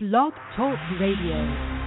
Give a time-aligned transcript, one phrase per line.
[0.00, 1.77] Blog Talk Radio.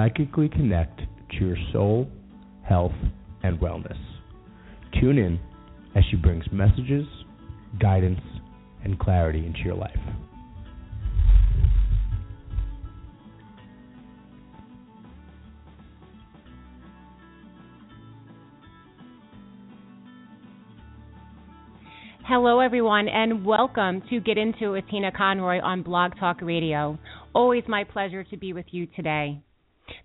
[0.00, 0.98] Psychically connect
[1.32, 2.08] to your soul,
[2.66, 2.94] health,
[3.42, 3.98] and wellness.
[4.98, 5.38] Tune in
[5.94, 7.06] as she brings messages,
[7.78, 8.22] guidance,
[8.82, 9.98] and clarity into your life.
[22.26, 26.98] Hello, everyone, and welcome to Get Into It with Tina Conroy on Blog Talk Radio.
[27.34, 29.42] Always my pleasure to be with you today.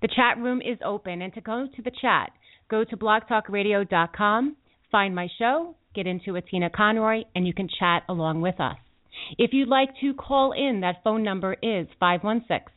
[0.01, 2.31] The chat room is open, and to go to the chat,
[2.69, 4.55] go to blogtalkradio.com,
[4.91, 8.77] find my show, Get Into It Tina Conroy, and you can chat along with us.
[9.37, 12.73] If you'd like to call in, that phone number is 516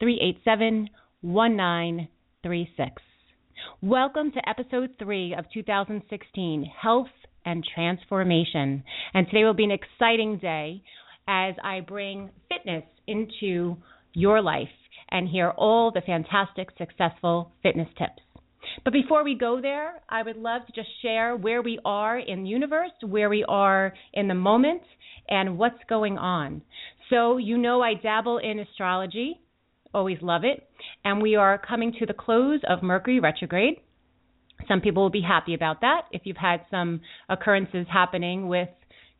[0.00, 0.88] 387
[1.20, 3.02] 1936.
[3.80, 7.06] Welcome to episode three of 2016 Health
[7.44, 8.82] and Transformation.
[9.12, 10.82] And today will be an exciting day
[11.28, 13.76] as I bring fitness into
[14.12, 14.68] your life
[15.14, 18.20] and hear all the fantastic, successful fitness tips.
[18.82, 22.42] But before we go there, I would love to just share where we are in
[22.42, 24.82] the universe, where we are in the moment,
[25.28, 26.62] and what's going on.
[27.10, 29.38] So, you know, I dabble in astrology,
[29.94, 30.68] always love it,
[31.04, 33.76] and we are coming to the close of Mercury retrograde.
[34.66, 38.68] Some people will be happy about that if you've had some occurrences happening with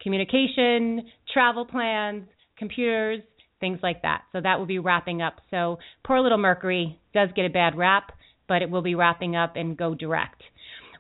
[0.03, 2.25] communication, travel plans,
[2.59, 3.21] computers,
[3.65, 4.25] things like that.
[4.33, 5.37] So that will be wrapping up.
[5.51, 8.13] So poor little Mercury does get a bad rap,
[8.47, 10.43] but it will be wrapping up and go direct.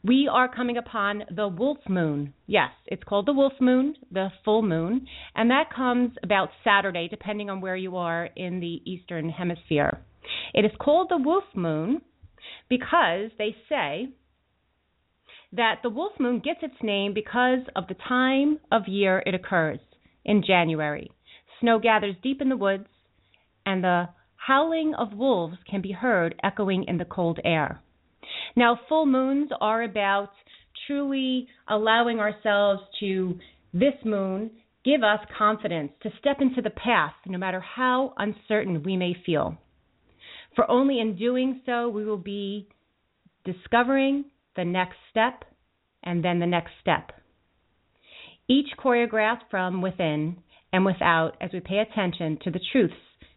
[0.02, 2.32] We are coming upon the wolf moon.
[2.46, 7.50] Yes, it's called the wolf moon, the full moon, and that comes about Saturday, depending
[7.50, 10.00] on where you are in the eastern hemisphere.
[10.54, 12.00] It is called the wolf moon
[12.70, 14.08] because they say
[15.52, 19.80] that the wolf moon gets its name because of the time of year it occurs
[20.24, 21.10] in January.
[21.60, 22.86] Snow gathers deep in the woods,
[23.66, 27.80] and the howling of wolves can be heard echoing in the cold air.
[28.56, 30.30] Now, full moons are about
[30.86, 33.38] truly allowing ourselves to,
[33.72, 34.50] this moon,
[34.84, 39.56] give us confidence to step into the path no matter how uncertain we may feel.
[40.54, 42.68] For only in doing so we will be
[43.44, 44.26] discovering
[44.56, 45.44] the next step
[46.02, 47.12] and then the next step.
[48.46, 50.36] Each choreographed from within
[50.74, 52.94] and without as we pay attention to the truths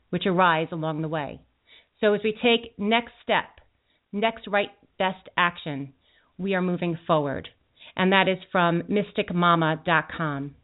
[0.09, 1.39] which arise along the way.
[2.01, 3.45] So as we take next step,
[4.11, 5.93] next right best action,
[6.39, 7.47] we are moving forward.
[7.95, 10.55] And that is from mysticmama.com.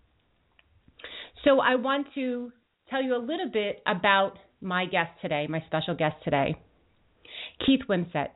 [1.44, 2.51] So I want to
[2.89, 6.56] tell you a little bit about my guest today, my special guest today,
[7.63, 8.29] Keith Wimsett.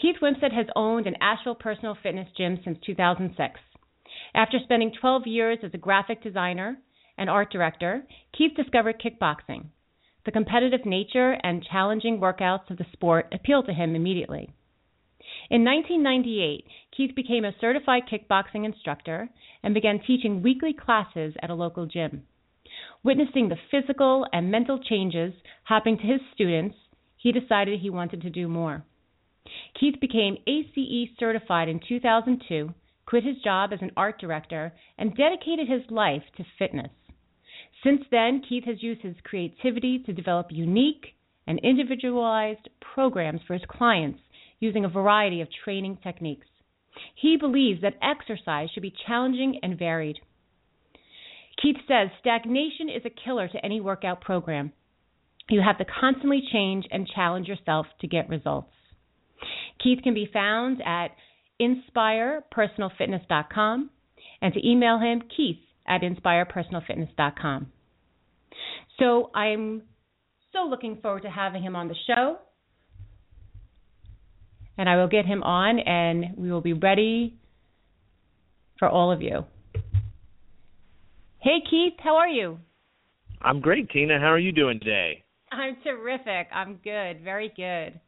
[0.00, 3.60] Keith Wimsett has owned an Asheville personal fitness gym since 2006.
[4.34, 6.76] After spending 12 years as a graphic designer
[7.18, 9.66] and art director, Keith discovered kickboxing.
[10.24, 14.50] The competitive nature and challenging workouts of the sport appealed to him immediately.
[15.50, 16.64] In 1998,
[16.96, 19.28] Keith became a certified kickboxing instructor
[19.62, 22.24] and began teaching weekly classes at a local gym.
[23.02, 26.76] Witnessing the physical and mental changes happening to his students,
[27.16, 28.84] he decided he wanted to do more.
[29.78, 32.74] Keith became ACE certified in 2002,
[33.06, 36.90] quit his job as an art director, and dedicated his life to fitness.
[37.84, 41.14] Since then, Keith has used his creativity to develop unique
[41.46, 44.18] and individualized programs for his clients
[44.60, 46.46] using a variety of training techniques.
[47.14, 50.18] He believes that exercise should be challenging and varied.
[51.62, 54.72] Keith says stagnation is a killer to any workout program.
[55.48, 58.70] You have to constantly change and challenge yourself to get results.
[59.82, 61.08] Keith can be found at
[61.60, 63.90] inspirepersonalfitness.com
[64.40, 65.58] and to email him, keith
[65.88, 67.72] at inspirepersonalfitness.com.
[68.98, 69.82] So I'm
[70.52, 72.38] so looking forward to having him on the show.
[74.76, 77.36] And I will get him on and we will be ready
[78.78, 79.44] for all of you.
[81.40, 82.58] Hey, Keith, how are you?
[83.40, 84.18] I'm great, Tina.
[84.18, 85.24] How are you doing today?
[85.50, 86.48] I'm terrific.
[86.52, 87.22] I'm good.
[87.24, 88.00] Very good.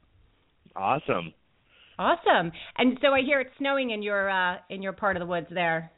[0.76, 1.32] Awesome.
[1.98, 2.52] Awesome.
[2.78, 5.48] And so I hear it's snowing in your uh in your part of the woods
[5.50, 5.90] there.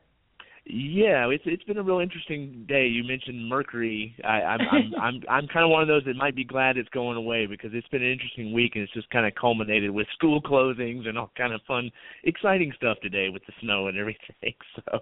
[0.64, 2.86] Yeah, it's it's been a real interesting day.
[2.86, 4.14] You mentioned Mercury.
[4.22, 6.88] I, I'm I'm I'm I'm kind of one of those that might be glad it's
[6.90, 10.06] going away because it's been an interesting week and it's just kind of culminated with
[10.14, 11.90] school closings and all kind of fun,
[12.22, 14.18] exciting stuff today with the snow and everything.
[14.74, 15.00] So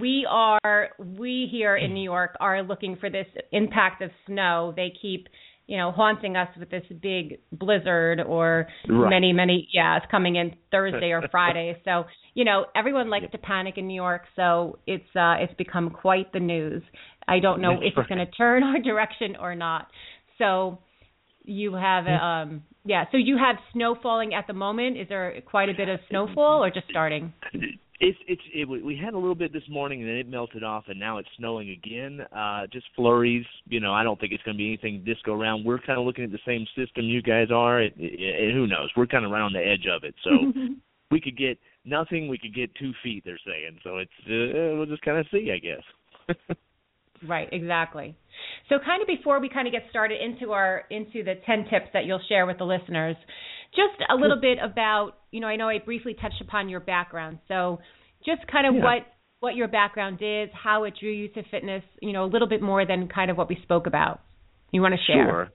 [0.00, 4.72] we are we here in New York are looking for this impact of snow.
[4.76, 5.26] They keep
[5.68, 9.10] you know, haunting us with this big blizzard or right.
[9.10, 11.80] many, many, yeah, it's coming in Thursday or Friday.
[11.84, 15.90] So, you know, everyone likes to panic in New York, so it's uh it's become
[15.90, 16.82] quite the news.
[17.28, 19.88] I don't know if it's going to turn our direction or not.
[20.38, 20.78] So,
[21.44, 24.96] you have um yeah, so you have snow falling at the moment.
[24.96, 27.34] Is there quite a bit of snowfall or just starting?
[28.00, 30.84] It's it's it, we had a little bit this morning and then it melted off
[30.86, 32.20] and now it's snowing again.
[32.34, 33.44] Uh just flurries.
[33.66, 35.64] You know, I don't think it's going to be anything this go around.
[35.64, 37.82] We're kind of looking at the same system you guys are.
[37.82, 38.90] It, it, it, who knows?
[38.96, 40.14] We're kind of right on the edge of it.
[40.22, 40.30] So
[41.10, 42.28] we could get nothing.
[42.28, 43.24] We could get two feet.
[43.24, 43.78] They're saying.
[43.82, 46.56] So it's uh, we'll just kind of see, I guess.
[47.28, 47.48] right.
[47.50, 48.14] Exactly.
[48.68, 51.86] So kind of before we kind of get started into our into the 10 tips
[51.92, 53.16] that you'll share with the listeners,
[53.74, 57.38] just a little bit about, you know, I know I briefly touched upon your background.
[57.48, 57.80] So
[58.24, 58.84] just kind of yeah.
[58.84, 59.06] what
[59.40, 62.60] what your background is, how it drew you to fitness, you know, a little bit
[62.60, 64.20] more than kind of what we spoke about.
[64.72, 65.26] You want to share?
[65.26, 65.48] Sure.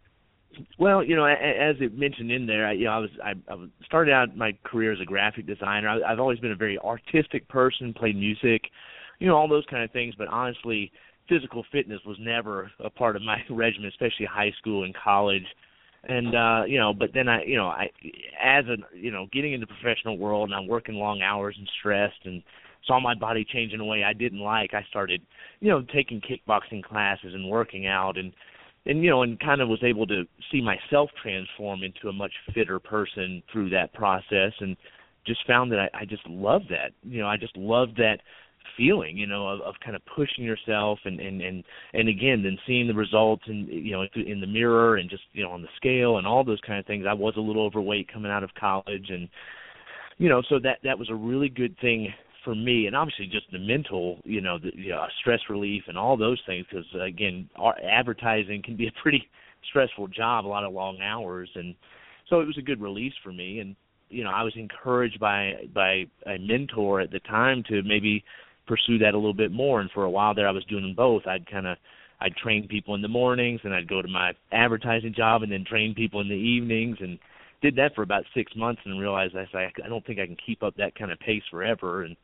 [0.78, 3.56] Well, you know, as it mentioned in there, I, you know, I was I, I
[3.86, 5.90] started out my career as a graphic designer.
[5.90, 8.62] I, I've always been a very artistic person, played music,
[9.20, 10.14] you know, all those kind of things.
[10.18, 10.92] But honestly,
[11.28, 15.46] physical fitness was never a part of my regimen, especially high school and college.
[16.06, 17.90] And uh, you know, but then I, you know, I
[18.44, 21.70] as a, you know, getting into the professional world and I'm working long hours and
[21.80, 22.44] stressed and
[22.86, 24.74] saw my body change in a way I didn't like.
[24.74, 25.22] I started,
[25.62, 28.34] you know, taking kickboxing classes and working out and
[28.86, 32.34] and you know and kind of was able to see myself transform into a much
[32.54, 34.76] fitter person through that process and
[35.26, 36.92] just found that I, I just love that.
[37.04, 38.18] You know, I just love that
[38.78, 41.64] feeling you know of, of kind of pushing yourself and and and
[41.94, 45.44] and again then seeing the results and you know in the mirror and just you
[45.44, 47.06] know on the scale and all those kind of things.
[47.08, 49.28] I was a little overweight coming out of college and
[50.18, 52.14] you know so that that was a really good thing
[52.44, 55.84] for me and obviously just the mental you know the you uh, know, stress relief
[55.88, 59.28] and all those things because uh, again our advertising can be a pretty
[59.70, 61.76] stressful job a lot of long hours and
[62.30, 63.76] so it was a good release for me and
[64.10, 68.24] you know I was encouraged by by a mentor at the time to maybe
[68.68, 69.82] pursue that a little bit more.
[69.82, 71.28] And for a while there, I was doing both.
[71.28, 71.78] I'd kind of
[72.22, 75.66] I'd train people in the mornings, and I'd go to my advertising job, and then
[75.66, 77.20] train people in the evenings, and
[77.62, 80.38] did that for about six months, and realized I said I don't think I can
[80.46, 82.04] keep up that kind of pace forever.
[82.04, 82.16] And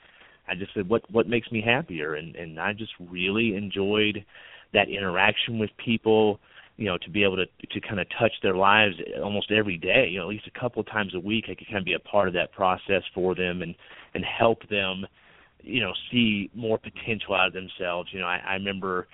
[0.48, 2.16] I just said, what what makes me happier?
[2.16, 4.24] And and I just really enjoyed
[4.74, 6.40] that interaction with people
[6.80, 10.08] you know to be able to to kind of touch their lives almost every day
[10.10, 11.94] you know at least a couple of times a week i could kind of be
[11.94, 13.76] a part of that process for them and
[14.14, 15.06] and help them
[15.62, 18.10] you know see more potential out of themselves.
[18.12, 19.08] You know, I, I remember.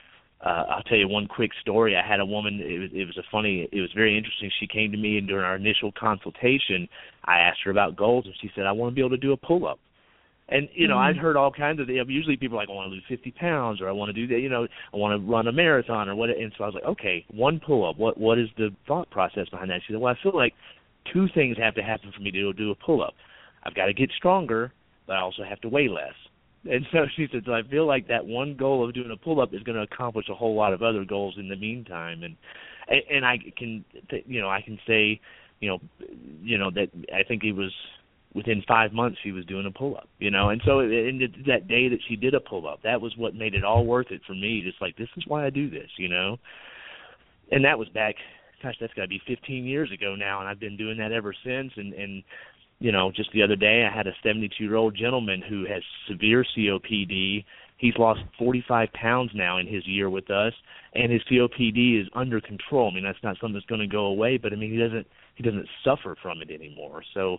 [0.46, 1.96] Uh, I'll tell you one quick story.
[1.96, 2.60] I had a woman.
[2.62, 3.68] It was it was a funny.
[3.72, 4.52] It was very interesting.
[4.60, 6.88] She came to me and during our initial consultation,
[7.24, 9.32] I asked her about goals, and she said, "I want to be able to do
[9.32, 9.80] a pull up."
[10.48, 11.18] And you know, mm-hmm.
[11.18, 11.90] I'd heard all kinds of.
[11.90, 14.28] Usually, people are like, "I want to lose 50 pounds," or "I want to do
[14.28, 16.30] that." You know, I want to run a marathon, or what.
[16.30, 17.98] And so I was like, "Okay, one pull up.
[17.98, 20.54] What what is the thought process behind that?" She said, "Well, I feel like
[21.12, 23.16] two things have to happen for me to do a pull up.
[23.64, 24.72] I've got to get stronger,
[25.08, 26.14] but I also have to weigh less."
[26.70, 29.54] And so she said, I feel like that one goal of doing a pull up
[29.54, 32.24] is going to accomplish a whole lot of other goals in the meantime.
[32.24, 32.36] And
[32.88, 33.84] and I can,
[34.26, 35.20] you know, I can say,
[35.60, 35.80] you know,
[36.42, 37.74] you know that I think it was
[38.34, 40.50] within five months she was doing a pull up, you know.
[40.50, 43.56] And so in that day that she did a pull up, that was what made
[43.56, 44.62] it all worth it for me.
[44.64, 46.38] Just like this is why I do this, you know.
[47.52, 48.16] And that was back
[48.66, 51.34] gosh, that's got to be 15 years ago now, and I've been doing that ever
[51.44, 51.72] since.
[51.76, 52.24] And and
[52.80, 55.82] you know, just the other day I had a 72 year old gentleman who has
[56.10, 57.46] severe COPD.
[57.78, 60.54] He's lost 45 pounds now in his year with us,
[60.94, 62.90] and his COPD is under control.
[62.90, 65.08] I mean, that's not something that's going to go away, but I mean, he doesn't
[65.36, 67.04] he doesn't suffer from it anymore.
[67.14, 67.38] So,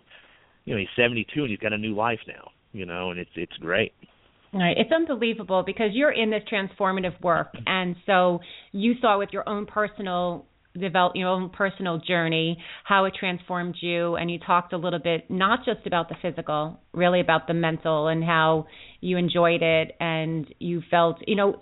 [0.65, 2.51] you know, he's 72 and he's got a new life now.
[2.73, 3.93] You know, and it's it's great.
[4.53, 4.77] Right.
[4.77, 8.39] It's unbelievable because you're in this transformative work, and so
[8.71, 10.45] you saw with your own personal
[10.79, 15.29] develop your own personal journey, how it transformed you, and you talked a little bit
[15.29, 18.67] not just about the physical, really about the mental and how
[19.01, 21.55] you enjoyed it and you felt, you know,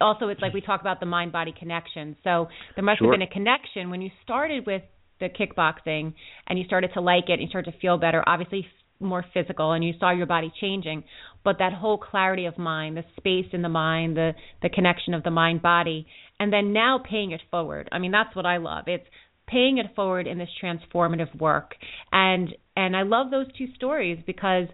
[0.00, 2.16] also it's like we talk about the mind body connection.
[2.24, 3.12] So there must sure.
[3.12, 4.82] have been a connection when you started with
[5.20, 6.14] the kickboxing
[6.46, 8.22] and you started to like it and you started to feel better.
[8.26, 8.66] Obviously
[9.00, 11.02] more physical and you saw your body changing
[11.42, 15.22] but that whole clarity of mind the space in the mind the the connection of
[15.22, 16.06] the mind body
[16.40, 17.88] and then now paying it forward.
[17.92, 18.84] I mean, that's what I love.
[18.88, 19.06] It's
[19.46, 21.76] paying it forward in this transformative work.
[22.10, 24.66] And and I love those two stories because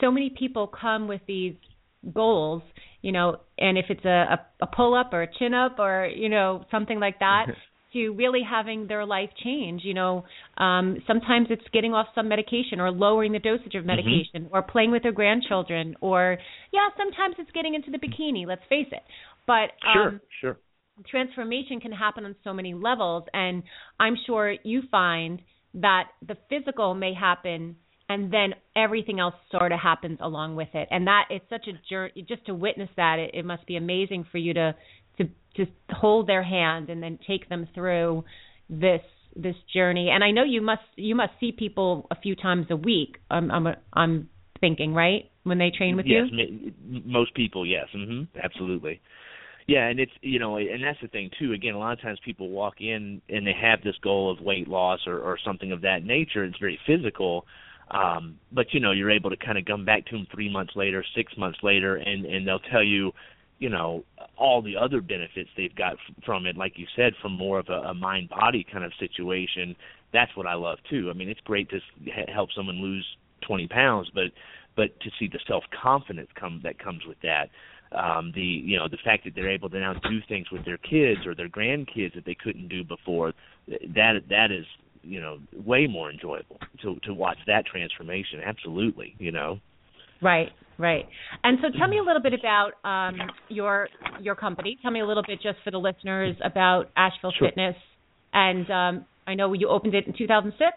[0.00, 1.54] so many people come with these
[2.14, 2.62] goals,
[3.00, 6.06] you know, and if it's a, a, a pull up or a chin up or,
[6.14, 7.46] you know, something like that,
[7.92, 9.82] to really having their life change.
[9.84, 10.24] You know,
[10.58, 13.86] um, sometimes it's getting off some medication or lowering the dosage of mm-hmm.
[13.86, 14.54] medication mm-hmm.
[14.54, 16.38] or playing with their grandchildren or
[16.72, 19.02] yeah, sometimes it's getting into the bikini, let's face it.
[19.46, 20.56] But um, sure, sure.
[21.08, 23.62] Transformation can happen on so many levels and
[23.98, 25.40] I'm sure you find
[25.74, 27.76] that the physical may happen
[28.08, 31.88] and then everything else sort of happens along with it and that it's such a
[31.88, 34.74] journey just to witness that it, it must be amazing for you to
[35.20, 38.24] to to hold their hand and then take them through
[38.68, 39.02] this
[39.36, 40.10] this journey.
[40.10, 43.16] And I know you must you must see people a few times a week.
[43.30, 44.28] I'm I'm I'm
[44.60, 46.38] thinking right when they train with yes, you.
[46.38, 49.00] Yes, most people, yes, hmm absolutely.
[49.66, 51.52] Yeah, and it's you know, and that's the thing too.
[51.52, 54.68] Again, a lot of times people walk in and they have this goal of weight
[54.68, 56.44] loss or or something of that nature.
[56.44, 57.46] It's very physical,
[57.90, 60.72] um, but you know, you're able to kind of come back to them three months
[60.74, 63.12] later, six months later, and and they'll tell you,
[63.60, 64.02] you know
[64.36, 65.94] all the other benefits they've got
[66.26, 69.76] from it like you said from more of a, a mind body kind of situation
[70.12, 71.08] that's what i love too.
[71.08, 71.78] I mean it's great to
[72.34, 73.06] help someone lose
[73.46, 74.32] 20 pounds but
[74.76, 77.50] but to see the self confidence come that comes with that.
[77.96, 80.78] Um the you know the fact that they're able to now do things with their
[80.78, 83.34] kids or their grandkids that they couldn't do before
[83.68, 84.64] that that is
[85.02, 88.40] you know way more enjoyable to to watch that transformation.
[88.44, 89.60] Absolutely you know?
[90.22, 90.50] Right,
[90.80, 91.06] right.
[91.44, 93.18] And so tell me a little bit about um,
[93.48, 93.88] your
[94.20, 94.78] your company.
[94.82, 97.48] Tell me a little bit just for the listeners about Asheville sure.
[97.48, 97.76] Fitness.
[98.32, 100.70] And um, I know you opened it in 2006,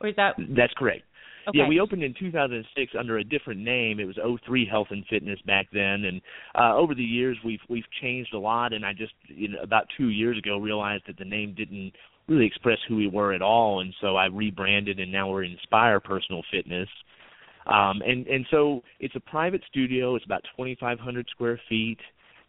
[0.00, 0.34] or is that?
[0.38, 1.02] That's correct.
[1.48, 1.58] Okay.
[1.58, 4.00] Yeah, we opened in 2006 under a different name.
[4.00, 6.22] It was O3 Health and Fitness back then, and
[6.54, 8.72] uh, over the years we've we've changed a lot.
[8.72, 11.92] And I just you know, about two years ago realized that the name didn't
[12.28, 16.00] really express who we were at all, and so I rebranded, and now we're Inspire
[16.00, 16.88] Personal Fitness.
[17.66, 20.16] Um, and and so it's a private studio.
[20.16, 21.98] It's about 2,500 square feet.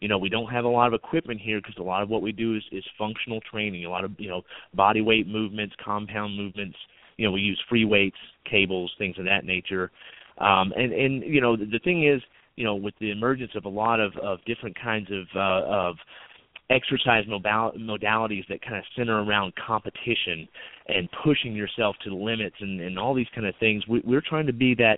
[0.01, 2.21] You know, we don't have a lot of equipment here because a lot of what
[2.21, 3.85] we do is is functional training.
[3.85, 4.41] A lot of you know
[4.73, 6.77] body weight movements, compound movements.
[7.17, 8.17] You know, we use free weights,
[8.49, 9.91] cables, things of that nature.
[10.39, 12.21] Um, and and you know the, the thing is,
[12.57, 15.95] you know, with the emergence of a lot of of different kinds of uh, of
[16.69, 20.47] exercise modalities that kind of center around competition
[20.87, 23.87] and pushing yourself to the limits and, and all these kind of things.
[23.87, 24.97] We, we're trying to be that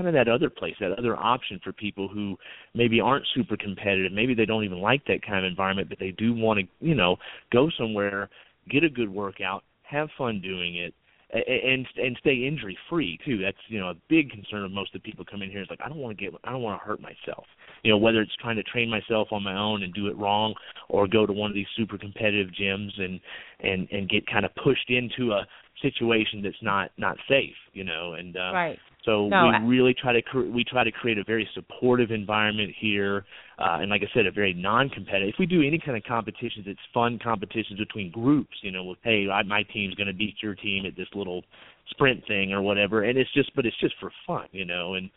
[0.00, 2.36] kind of that other place, that other option for people who
[2.74, 4.12] maybe aren't super competitive.
[4.12, 6.94] Maybe they don't even like that kind of environment, but they do want to, you
[6.94, 7.16] know,
[7.52, 8.30] go somewhere,
[8.70, 10.94] get a good workout, have fun doing it,
[11.32, 13.38] and and stay injury free too.
[13.38, 15.62] That's you know a big concern of most of the people come in here.
[15.62, 17.44] Is like I don't want to get I don't want to hurt myself.
[17.84, 20.54] You know whether it's trying to train myself on my own and do it wrong,
[20.88, 23.20] or go to one of these super competitive gyms and
[23.60, 25.46] and and get kind of pushed into a
[25.82, 27.54] situation that's not not safe.
[27.74, 28.78] You know and uh, right.
[29.04, 32.72] So no, we really try to cre- we try to create a very supportive environment
[32.78, 33.24] here,
[33.58, 35.30] uh, and like I said, a very non-competitive.
[35.34, 38.56] If we do any kind of competitions, it's fun competitions between groups.
[38.62, 41.42] You know, with hey, I, my team's going to beat your team at this little
[41.90, 44.94] sprint thing or whatever, and it's just but it's just for fun, you know.
[44.94, 45.10] And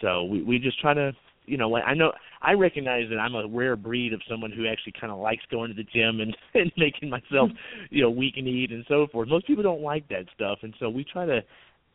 [0.00, 1.12] so we we just try to
[1.44, 4.94] you know I know I recognize that I'm a rare breed of someone who actually
[4.98, 7.50] kind of likes going to the gym and and making myself
[7.90, 9.28] you know weak and eat and so forth.
[9.28, 11.42] Most people don't like that stuff, and so we try to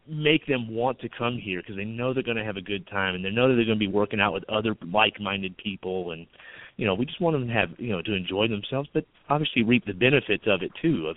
[0.10, 2.88] make them want to come here because they know they're going to have a good
[2.88, 6.12] time and they know that they're going to be working out with other like-minded people
[6.12, 6.28] and
[6.78, 9.64] you know we just want them to have you know to enjoy themselves but obviously
[9.64, 11.16] reap the benefits of it too of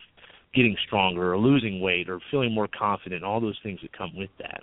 [0.54, 4.30] getting stronger or losing weight or feeling more confident all those things that come with
[4.38, 4.62] that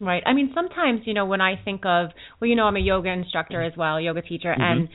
[0.00, 2.10] right i mean sometimes you know when i think of
[2.40, 4.80] well you know i'm a yoga instructor as well yoga teacher mm-hmm.
[4.80, 4.88] and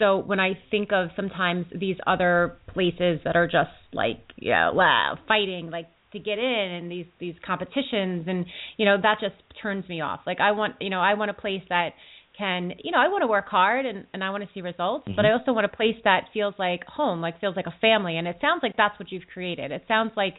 [0.00, 5.18] so when I think of sometimes these other places that are just like yeah, wow,
[5.28, 8.26] fighting, like to get in and these these competitions.
[8.26, 10.20] And you know that just turns me off.
[10.26, 11.90] Like i want you know i want a place that
[12.38, 15.04] can you know i want to work hard and and i want to see results
[15.06, 15.16] mm-hmm.
[15.16, 18.16] but i also want a place that feels like home like feels like a family.
[18.16, 19.72] And it sounds like that's what you've created.
[19.72, 20.34] It sounds like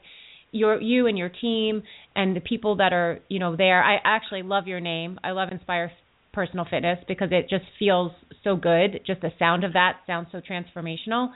[0.51, 1.83] your you and your team
[2.15, 3.83] and the people that are you know there.
[3.83, 5.19] I actually love your name.
[5.23, 5.91] I love inspire
[6.33, 8.11] personal fitness because it just feels
[8.43, 9.01] so good.
[9.05, 11.29] Just the sound of that sounds so transformational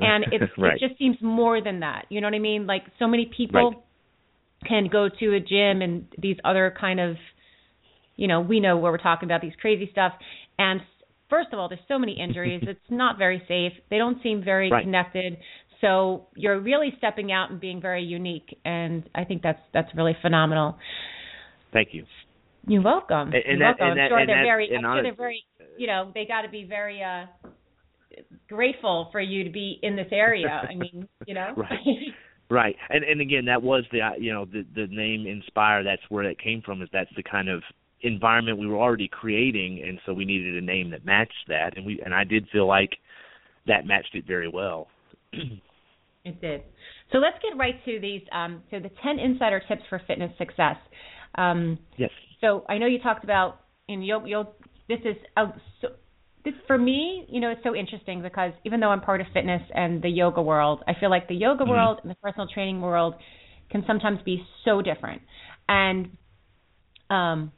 [0.06, 0.74] and it's, right.
[0.74, 2.06] it just seems more than that.
[2.08, 2.66] You know what I mean?
[2.66, 4.68] Like so many people right.
[4.68, 7.16] can go to a gym and these other kind of,
[8.16, 10.12] you know, we know where we're talking about these crazy stuff.
[10.58, 10.80] And
[11.28, 12.62] first of all, there's so many injuries.
[12.66, 13.72] it's not very safe.
[13.90, 14.84] They don't seem very right.
[14.84, 15.38] connected.
[15.80, 20.14] So you're really stepping out and being very unique, and I think that's that's really
[20.20, 20.76] phenomenal.
[21.72, 22.04] Thank you.
[22.66, 23.32] You're welcome.
[23.32, 23.98] And, and You're that, welcome.
[23.98, 24.70] I'm sure that, they're and very.
[24.76, 25.44] I'm sure they're very.
[25.78, 27.02] You know, they got to be very.
[27.02, 27.26] uh
[28.48, 30.48] grateful for you to be in this area.
[30.48, 31.54] I mean, you know.
[31.56, 32.14] right.
[32.50, 32.74] Right.
[32.88, 35.84] And and again, that was the you know the the name Inspire.
[35.84, 36.82] That's where it came from.
[36.82, 37.62] Is that's the kind of
[38.02, 41.76] environment we were already creating, and so we needed a name that matched that.
[41.76, 42.90] And we and I did feel like
[43.68, 44.88] that matched it very well.
[45.32, 46.62] it did.
[47.12, 48.22] So let's get right to these.
[48.32, 50.76] Um, so the ten insider tips for fitness success.
[51.36, 52.10] Um, yes.
[52.40, 54.54] So I know you talked about, and you'll you'll.
[54.88, 55.46] This is a,
[55.80, 55.88] so
[56.44, 59.62] this for me, you know, it's so interesting because even though I'm part of fitness
[59.74, 61.70] and the yoga world, I feel like the yoga mm-hmm.
[61.70, 63.14] world and the personal training world
[63.70, 65.22] can sometimes be so different.
[65.68, 66.16] And
[67.08, 67.52] um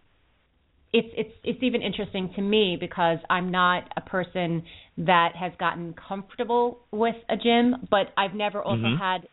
[0.93, 4.63] it's it's it's even interesting to me because I'm not a person
[4.99, 9.03] that has gotten comfortable with a gym, but I've never also mm-hmm.
[9.03, 9.29] had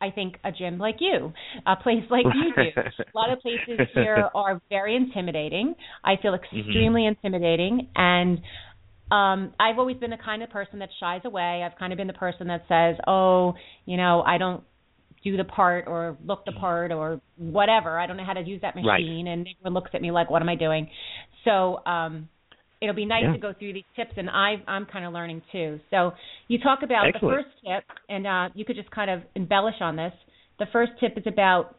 [0.00, 1.32] I think a gym like you,
[1.66, 2.80] a place like you do.
[2.80, 5.74] a lot of places here are very intimidating.
[6.04, 7.26] I feel extremely mm-hmm.
[7.26, 8.40] intimidating and
[9.12, 11.62] um I've always been the kind of person that shies away.
[11.64, 13.54] I've kind of been the person that says, "Oh,
[13.84, 14.64] you know, I don't
[15.22, 17.98] do the part or look the part or whatever.
[17.98, 19.32] I don't know how to use that machine right.
[19.32, 20.88] and everyone looks at me like, "What am I doing?"
[21.44, 22.28] So, um
[22.80, 23.32] it'll be nice yeah.
[23.32, 25.78] to go through these tips and I I'm kind of learning too.
[25.90, 26.12] So,
[26.48, 27.36] you talk about Excellent.
[27.36, 30.12] the first tip and uh you could just kind of embellish on this.
[30.58, 31.76] The first tip is about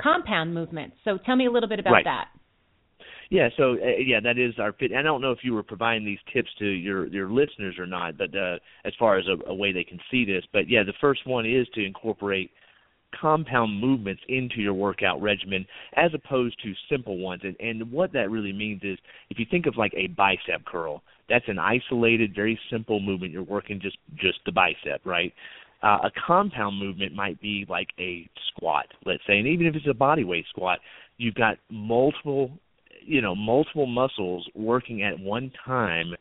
[0.00, 0.96] compound movements.
[1.04, 2.04] So, tell me a little bit about right.
[2.04, 2.28] that.
[3.34, 4.92] Yeah, so uh, yeah, that is our fit.
[4.92, 8.16] I don't know if you were providing these tips to your your listeners or not,
[8.16, 10.92] but uh, as far as a, a way they can see this, but yeah, the
[11.00, 12.52] first one is to incorporate
[13.20, 17.42] compound movements into your workout regimen as opposed to simple ones.
[17.42, 18.98] And, and what that really means is
[19.30, 23.32] if you think of like a bicep curl, that's an isolated, very simple movement.
[23.32, 25.32] You're working just just the bicep, right?
[25.82, 29.88] Uh, a compound movement might be like a squat, let's say, and even if it's
[29.90, 30.78] a body weight squat,
[31.16, 32.52] you've got multiple
[33.06, 36.14] you know multiple muscles working at one time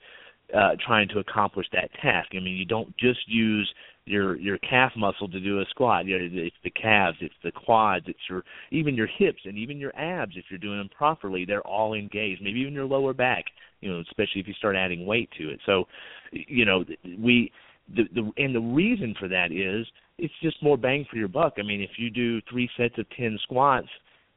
[0.54, 2.30] uh, trying to accomplish that task.
[2.34, 3.72] I mean, you don't just use
[4.06, 6.06] your your calf muscle to do a squat.
[6.06, 9.78] You know, it's the calves, it's the quads, it's your even your hips and even
[9.78, 10.34] your abs.
[10.36, 12.42] If you're doing them properly, they're all engaged.
[12.42, 13.46] Maybe even your lower back.
[13.82, 15.60] You know, especially if you start adding weight to it.
[15.66, 15.86] So,
[16.32, 16.86] you know,
[17.20, 17.52] we
[17.96, 21.54] the the and the reason for that is it's just more bang for your buck.
[21.58, 23.88] I mean, if you do three sets of ten squats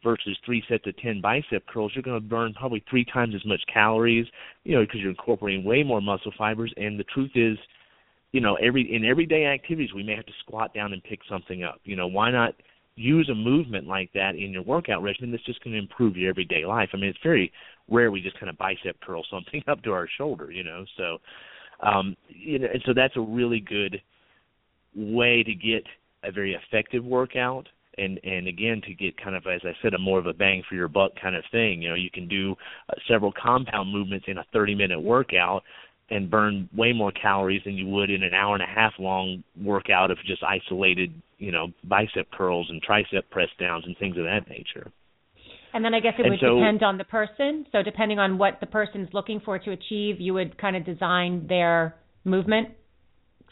[0.07, 3.45] versus three sets of 10 bicep curls, you're going to burn probably three times as
[3.45, 4.25] much calories,
[4.63, 6.73] you know, because you're incorporating way more muscle fibers.
[6.77, 7.59] And the truth is,
[8.31, 11.65] you know, every in everyday activities, we may have to squat down and pick something
[11.65, 11.81] up.
[11.83, 12.55] You know, why not
[12.95, 16.31] use a movement like that in your workout regimen that's just going to improve your
[16.31, 16.91] everyday life?
[16.95, 17.53] I mean, it's very
[17.91, 20.85] rare we just kind of bicep curl something up to our shoulder, you know.
[20.97, 21.19] So,
[21.85, 24.01] um, you know, and so that's a really good
[24.95, 25.83] way to get
[26.23, 27.67] a very effective workout
[27.99, 30.63] and and again to get kind of as I said a more of a bang
[30.69, 31.83] for your buck kind of thing.
[31.83, 32.55] You know, you can do
[32.89, 35.63] uh, several compound movements in a 30 minute workout
[36.11, 39.43] and burn way more calories than you would in an hour and a half long
[39.61, 44.25] workout of just isolated, you know, bicep curls and tricep press downs and things of
[44.25, 44.91] that nature.
[45.75, 47.67] And then I guess it would so, depend on the person.
[47.73, 51.47] So depending on what the person's looking for to achieve, you would kind of design
[51.49, 52.69] their movement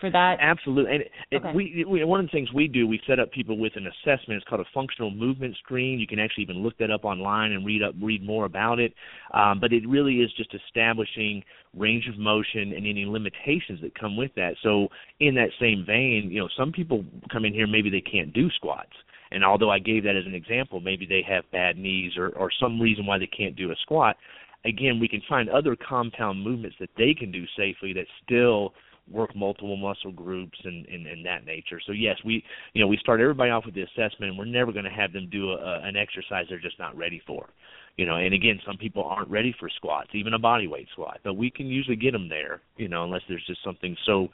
[0.01, 0.37] for that?
[0.41, 0.93] Absolutely.
[0.93, 1.53] And it, okay.
[1.55, 4.39] we, we one of the things we do, we set up people with an assessment.
[4.39, 5.99] It's called a functional movement screen.
[5.99, 8.93] You can actually even look that up online and read up read more about it.
[9.33, 11.43] Um, but it really is just establishing
[11.77, 14.55] range of motion and any limitations that come with that.
[14.63, 14.89] So
[15.21, 18.51] in that same vein, you know, some people come in here maybe they can't do
[18.51, 18.93] squats.
[19.31, 22.51] And although I gave that as an example, maybe they have bad knees or, or
[22.61, 24.17] some reason why they can't do a squat.
[24.65, 28.73] Again, we can find other compound movements that they can do safely that still
[29.11, 31.81] work multiple muscle groups and, and and that nature.
[31.87, 34.73] So yes, we you know we start everybody off with the assessment, and we're never
[34.73, 37.49] going to have them do a, an exercise they're just not ready for.
[37.97, 41.21] You know, and again, some people aren't ready for squats, even a body weight squat,
[41.23, 42.61] but we can usually get them there.
[42.77, 44.29] You know, unless there's just something so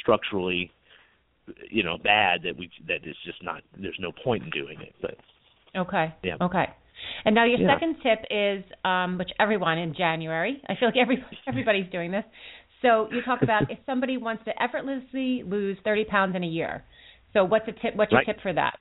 [0.00, 0.70] structurally,
[1.70, 4.94] you know, bad that we that is just not there's no point in doing it.
[5.00, 5.16] But
[5.76, 6.66] okay, yeah, okay.
[7.24, 7.74] And now your yeah.
[7.74, 12.24] second tip is, um, which everyone in January, I feel like every everybody's doing this,
[12.82, 16.84] so you talk about if somebody wants to effortlessly lose 30 pounds in a year.
[17.32, 17.94] So what's a tip?
[17.94, 18.26] What's your right.
[18.26, 18.78] tip for that?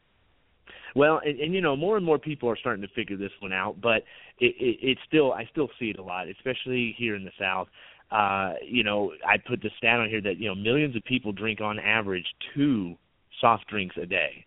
[0.95, 3.53] Well, and, and you know, more and more people are starting to figure this one
[3.53, 4.03] out, but
[4.39, 7.67] it, it, it's still I still see it a lot, especially here in the South.
[8.11, 11.31] Uh, you know, I put the stat on here that you know millions of people
[11.31, 12.95] drink on average two
[13.39, 14.45] soft drinks a day,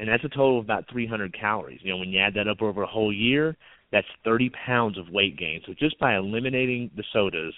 [0.00, 1.80] and that's a total of about 300 calories.
[1.82, 3.56] You know, when you add that up over a whole year,
[3.92, 5.60] that's 30 pounds of weight gain.
[5.66, 7.54] So just by eliminating the sodas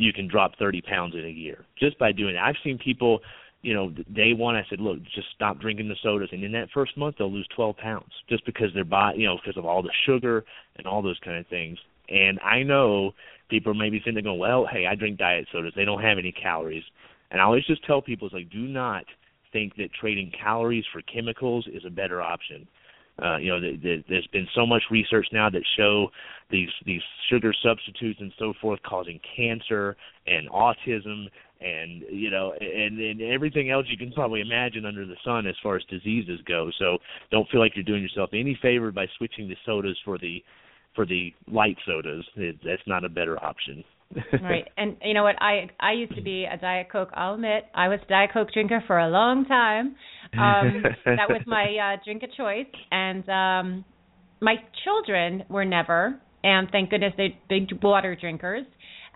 [0.00, 2.38] you can drop 30 pounds in a year just by doing it.
[2.38, 3.20] I've seen people,
[3.62, 6.68] you know, day one I said, look, just stop drinking the sodas, and in that
[6.72, 9.82] first month they'll lose 12 pounds just because their body, you know, because of all
[9.82, 10.44] the sugar
[10.76, 11.78] and all those kind of things.
[12.08, 13.12] And I know
[13.50, 15.74] people may be sitting there going, well, hey, I drink diet sodas.
[15.76, 16.84] They don't have any calories.
[17.30, 19.04] And I always just tell people, it's like, do not
[19.52, 22.66] think that trading calories for chemicals is a better option.
[23.22, 26.08] Uh, you know, the, the, there's been so much research now that show
[26.50, 31.26] these these sugar substitutes and so forth causing cancer and autism
[31.60, 35.54] and you know and, and everything else you can probably imagine under the sun as
[35.62, 36.70] far as diseases go.
[36.78, 36.98] So
[37.30, 40.42] don't feel like you're doing yourself any favor by switching the sodas for the
[40.94, 42.24] for the light sodas.
[42.36, 43.84] It, that's not a better option.
[44.42, 45.40] right, and you know what?
[45.40, 47.10] I I used to be a Diet Coke.
[47.14, 49.94] I'll admit, I was a Diet Coke drinker for a long time.
[50.32, 53.84] Um, that was my uh, drink of choice, and um,
[54.40, 58.66] my children were never, and thank goodness they're big water drinkers.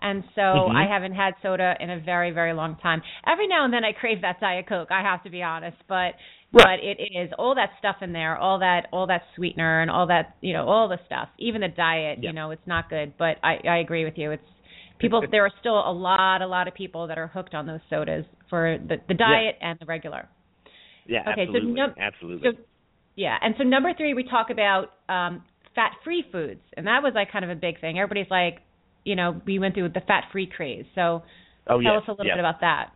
[0.01, 0.75] And so mm-hmm.
[0.75, 3.01] I haven't had soda in a very, very long time.
[3.25, 6.13] Every now and then I crave that Diet Coke, I have to be honest, but
[6.51, 10.07] but it is all that stuff in there, all that all that sweetener and all
[10.07, 11.29] that, you know, all the stuff.
[11.39, 14.31] Even the diet, you know, it's not good, but I I agree with you.
[14.31, 14.43] It's
[14.99, 17.81] people there are still a lot a lot of people that are hooked on those
[17.89, 19.69] sodas for the the diet yeah.
[19.69, 20.29] and the regular.
[21.05, 21.71] Yeah, okay, absolutely.
[21.71, 22.51] So no, absolutely.
[22.51, 22.63] So,
[23.15, 25.43] yeah, and so number 3 we talk about um
[25.75, 27.99] fat-free foods, and that was like kind of a big thing.
[27.99, 28.61] Everybody's like,
[29.03, 30.85] you know, we went through the fat-free craze.
[30.95, 31.23] So
[31.67, 32.35] oh, tell yes, us a little yeah.
[32.35, 32.91] bit about that.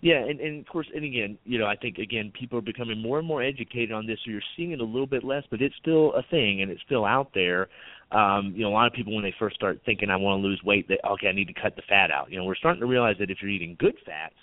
[0.00, 3.00] Yeah, and, and of course, and again, you know, I think again, people are becoming
[3.00, 4.18] more and more educated on this.
[4.24, 6.82] So you're seeing it a little bit less, but it's still a thing, and it's
[6.82, 7.68] still out there.
[8.10, 10.46] Um, you know, a lot of people when they first start thinking, I want to
[10.46, 12.30] lose weight, they okay, I need to cut the fat out.
[12.30, 14.34] You know, we're starting to realize that if you're eating good fats,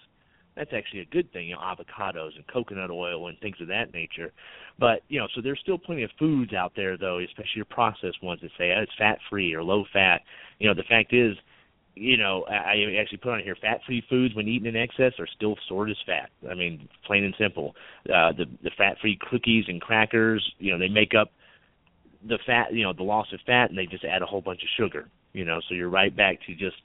[0.56, 1.48] that's actually a good thing.
[1.48, 4.32] You know, avocados and coconut oil and things of that nature.
[4.78, 8.22] But you know, so there's still plenty of foods out there, though, especially your processed
[8.22, 10.22] ones that say oh, it's fat free or low fat.
[10.60, 11.36] You know, the fact is,
[11.96, 15.56] you know, I actually put on here fat-free foods when eaten in excess are still
[15.66, 16.30] stored as fat.
[16.50, 17.76] I mean, plain and simple.
[18.06, 21.32] Uh, the the fat-free cookies and crackers, you know, they make up
[22.28, 24.62] the fat, you know, the loss of fat, and they just add a whole bunch
[24.64, 25.10] of sugar.
[25.34, 26.78] You know, so you're right back to just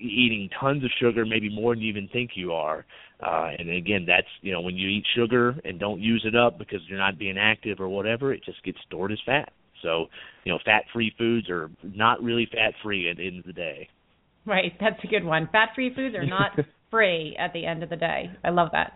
[0.00, 2.84] eating tons of sugar, maybe more than you even think you are.
[3.20, 6.58] Uh, and again, that's you know, when you eat sugar and don't use it up
[6.58, 9.52] because you're not being active or whatever, it just gets stored as fat.
[9.82, 10.06] So,
[10.44, 13.88] you know, fat-free foods are not really fat-free at the end of the day.
[14.44, 15.48] Right, that's a good one.
[15.52, 16.52] Fat-free foods are not
[16.90, 18.30] free at the end of the day.
[18.44, 18.92] I love that.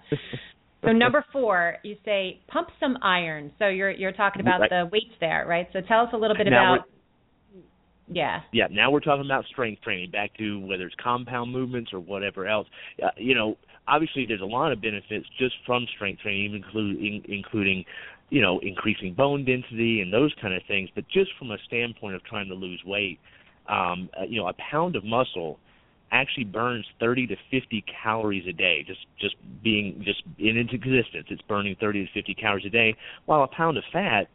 [0.84, 3.52] So number four, you say pump some iron.
[3.58, 4.70] So you're you're talking about right.
[4.70, 5.68] the weights there, right?
[5.72, 6.88] So tell us a little bit now about.
[8.08, 8.40] Yeah.
[8.52, 8.66] Yeah.
[8.70, 10.10] Now we're talking about strength training.
[10.10, 12.66] Back to whether it's compound movements or whatever else.
[13.02, 13.56] Uh, you know,
[13.88, 17.84] obviously there's a lot of benefits just from strength training, including including
[18.30, 20.90] you know increasing bone density and those kind of things.
[20.94, 23.18] But just from a standpoint of trying to lose weight
[23.68, 25.58] um, uh, you know, a pound of muscle
[26.10, 28.84] actually burns 30 to 50 calories a day.
[28.86, 32.94] Just just being just in its existence, it's burning 30 to 50 calories a day,
[33.26, 34.28] while a pound of fat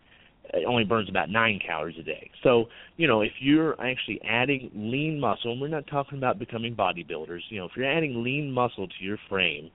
[0.53, 2.29] uh, only burns about nine calories a day.
[2.43, 2.65] So,
[2.97, 7.41] you know, if you're actually adding lean muscle, and we're not talking about becoming bodybuilders,
[7.49, 9.69] you know, if you're adding lean muscle to your frame,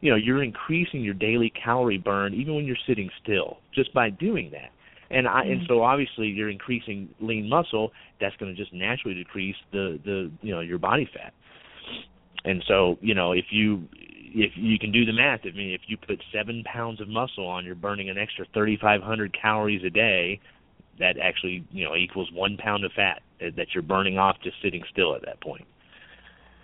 [0.00, 4.10] you know, you're increasing your daily calorie burn even when you're sitting still just by
[4.10, 4.70] doing that
[5.10, 5.72] and I and mm-hmm.
[5.72, 10.54] so obviously you're increasing lean muscle that's going to just naturally decrease the the you
[10.54, 11.32] know your body fat
[12.44, 13.88] and so you know if you
[14.34, 17.46] if you can do the math i mean if you put seven pounds of muscle
[17.46, 20.40] on you're burning an extra thirty five hundred calories a day.
[20.98, 24.82] That actually you know equals one pound of fat that you're burning off just sitting
[24.90, 25.64] still at that point.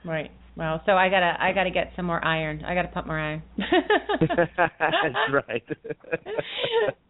[0.04, 0.30] Right.
[0.56, 2.64] Well so i gotta i gotta get some more iron.
[2.64, 3.42] I gotta pump more iron.
[3.58, 5.62] That's right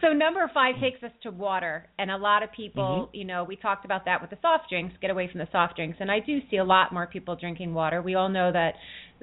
[0.00, 3.16] so number five takes us to water, and a lot of people, mm-hmm.
[3.16, 4.94] you know, we talked about that with the soft drinks.
[5.00, 7.74] Get away from the soft drinks, and I do see a lot more people drinking
[7.74, 8.02] water.
[8.02, 8.74] We all know that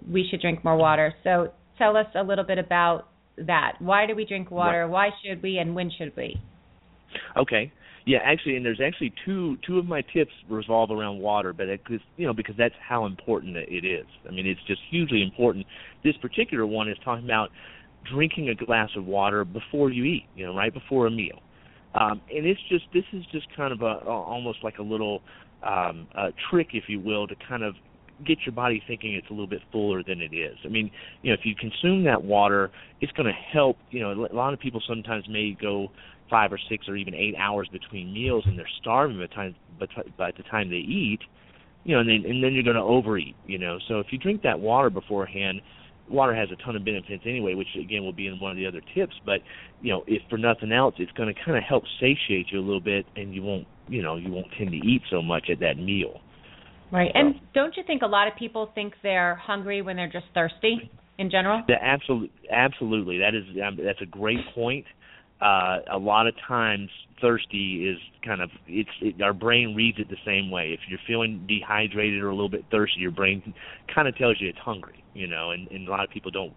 [0.10, 1.13] we should drink more water.
[1.24, 3.74] So tell us a little bit about that.
[3.80, 4.82] Why do we drink water?
[4.82, 4.89] Right.
[4.89, 6.39] Why should we, and when should we?
[7.38, 7.72] Okay.
[8.06, 11.82] Yeah, actually, and there's actually two two of my tips revolve around water, but it,
[12.18, 14.06] you know because that's how important it is.
[14.28, 15.65] I mean, it's just hugely important.
[16.04, 17.50] This particular one is talking about
[18.12, 21.41] drinking a glass of water before you eat, you know, right before a meal.
[21.94, 25.22] Um, and it's just this is just kind of a, almost like a little
[25.63, 27.76] um, a trick, if you will, to kind of
[28.26, 30.58] get your body thinking it's a little bit fuller than it is.
[30.63, 30.91] I mean,
[31.22, 33.78] you know, if you consume that water, it's going to help.
[33.91, 35.89] You know, a lot of people sometimes may go
[36.30, 39.56] five or six or even eight hours between meals, and they're starving by the time
[40.18, 41.20] by the time they eat.
[41.84, 43.36] You know, and then and then you're going to overeat.
[43.48, 45.62] You know, so if you drink that water beforehand,
[46.10, 48.65] water has a ton of benefits anyway, which again will be in one of the
[48.65, 49.13] other tips.
[49.26, 49.39] But
[49.82, 52.65] you know, if for nothing else, it's going to kind of help satiate you a
[52.65, 55.60] little bit, and you won't, you know, you won't tend to eat so much at
[55.60, 56.22] that meal.
[56.91, 57.10] Right.
[57.13, 60.26] So, and don't you think a lot of people think they're hungry when they're just
[60.34, 61.63] thirsty in general?
[61.68, 63.18] The absolute, absolutely.
[63.20, 64.86] That is um, that's a great point.
[65.41, 66.89] Uh, a lot of times
[67.21, 70.71] thirsty is kind of it's it, our brain reads it the same way.
[70.74, 73.54] If you're feeling dehydrated or a little bit thirsty, your brain
[73.93, 76.54] kind of tells you it's hungry, you know, and, and a lot of people don't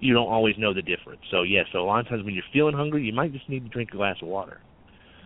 [0.00, 1.20] you don't always know the difference.
[1.30, 3.64] So yeah, so a lot of times when you're feeling hungry, you might just need
[3.64, 4.60] to drink a glass of water.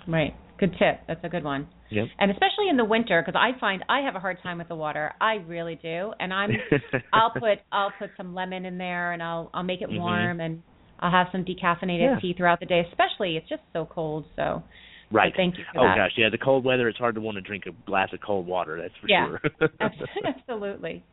[0.06, 0.34] Right.
[0.58, 1.00] Good tip.
[1.08, 1.68] That's a good one.
[1.90, 2.06] Yep.
[2.18, 4.74] And especially in the winter, because I find I have a hard time with the
[4.74, 5.12] water.
[5.20, 6.12] I really do.
[6.18, 6.50] And I'm
[7.12, 9.98] I'll put I'll put some lemon in there, and I'll I'll make it Mhm.
[9.98, 10.62] warm, and
[11.00, 12.20] I'll have some decaffeinated Yeah.
[12.20, 12.80] tea throughout the day.
[12.90, 14.24] Especially it's just so cold.
[14.36, 14.62] So
[15.10, 15.32] Right.
[15.32, 15.96] so thank you Oh that.
[15.96, 18.46] gosh, yeah, the cold weather it's hard to want to drink a glass of cold
[18.46, 19.26] water, that's for Yeah.
[19.28, 19.40] sure.
[20.24, 21.04] Absolutely.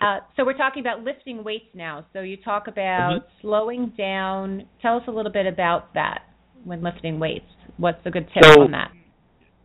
[0.00, 2.06] Uh, so we're talking about lifting weights now.
[2.12, 3.40] So you talk about Mm-hmm.
[3.42, 4.64] slowing down.
[4.80, 6.22] Tell us a little bit about that
[6.64, 7.44] when lifting weights.
[7.76, 8.92] What's a good tip So- on that?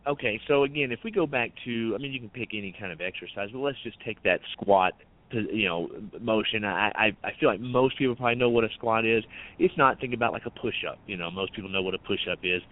[0.06, 2.92] Okay, so again, if we go back to, I mean, you can pick any kind
[2.92, 4.92] of exercise, but let's just take that squat,
[5.32, 5.88] you know,
[6.20, 6.64] motion.
[6.64, 9.24] I, I feel like most people probably know what a squat is.
[9.58, 10.98] It's not think about like a push-up.
[11.06, 12.62] You know, most people know what a push-up is.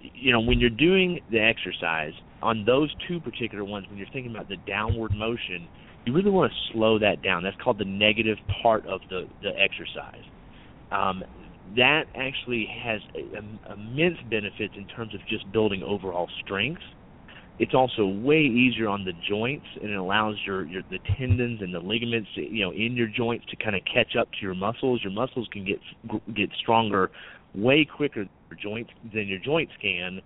[0.00, 2.12] You know, when you're doing the exercise
[2.42, 5.66] on those two particular ones, when you're thinking about the downward motion,
[6.04, 7.42] you really want to slow that down.
[7.42, 10.24] That's called the negative part of the the exercise.
[10.92, 11.24] Um,
[11.76, 16.82] that actually has a, a, immense benefits in terms of just building overall strength.
[17.58, 21.72] It's also way easier on the joints, and it allows your, your the tendons and
[21.72, 25.00] the ligaments, you know, in your joints to kind of catch up to your muscles.
[25.04, 25.78] Your muscles can get
[26.34, 27.12] get stronger
[27.54, 30.20] way quicker than your joints than your joints can,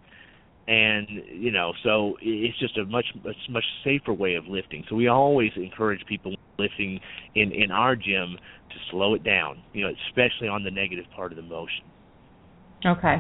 [0.69, 4.85] and you know, so it's just a much a much safer way of lifting.
[4.89, 6.99] So we always encourage people lifting
[7.35, 8.39] in in our gym
[8.71, 11.85] to slow it down, you know, especially on the negative part of the motion.
[12.87, 13.17] Okay.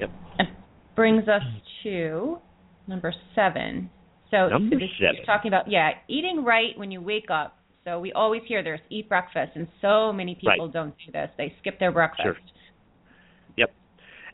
[0.00, 0.10] Yep.
[0.40, 0.48] It
[0.96, 1.42] brings us
[1.84, 2.38] to
[2.88, 3.90] number seven.
[4.30, 5.16] So Number this, seven.
[5.16, 7.56] You're talking about yeah, eating right when you wake up.
[7.84, 10.72] So we always hear there's eat breakfast, and so many people Right.
[10.72, 11.30] don't do this.
[11.38, 12.22] They skip their breakfast.
[12.22, 12.36] Sure.
[13.56, 13.70] Yep.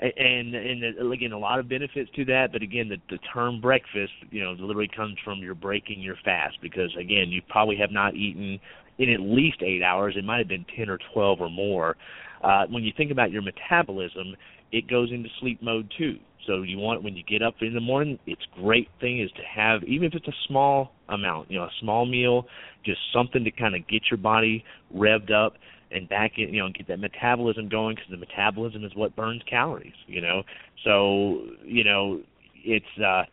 [0.01, 2.49] And and uh, again, a lot of benefits to that.
[2.53, 6.57] But again, the, the term breakfast, you know, literally comes from you're breaking your fast
[6.63, 8.59] because again, you probably have not eaten
[8.99, 10.15] in at least eight hours.
[10.17, 11.97] It might have been ten or twelve or more.
[12.43, 14.35] Uh, when you think about your metabolism,
[14.73, 16.19] it goes into sleep mode too.
[16.47, 19.43] So you want when you get up in the morning, it's great thing is to
[19.43, 22.47] have even if it's a small amount, you know, a small meal,
[22.85, 25.55] just something to kind of get your body revved up
[25.91, 29.15] and back in, you know, and get that metabolism going because the metabolism is what
[29.17, 30.43] burns calories, you know.
[30.85, 32.21] So, you know,
[32.65, 33.25] it's uh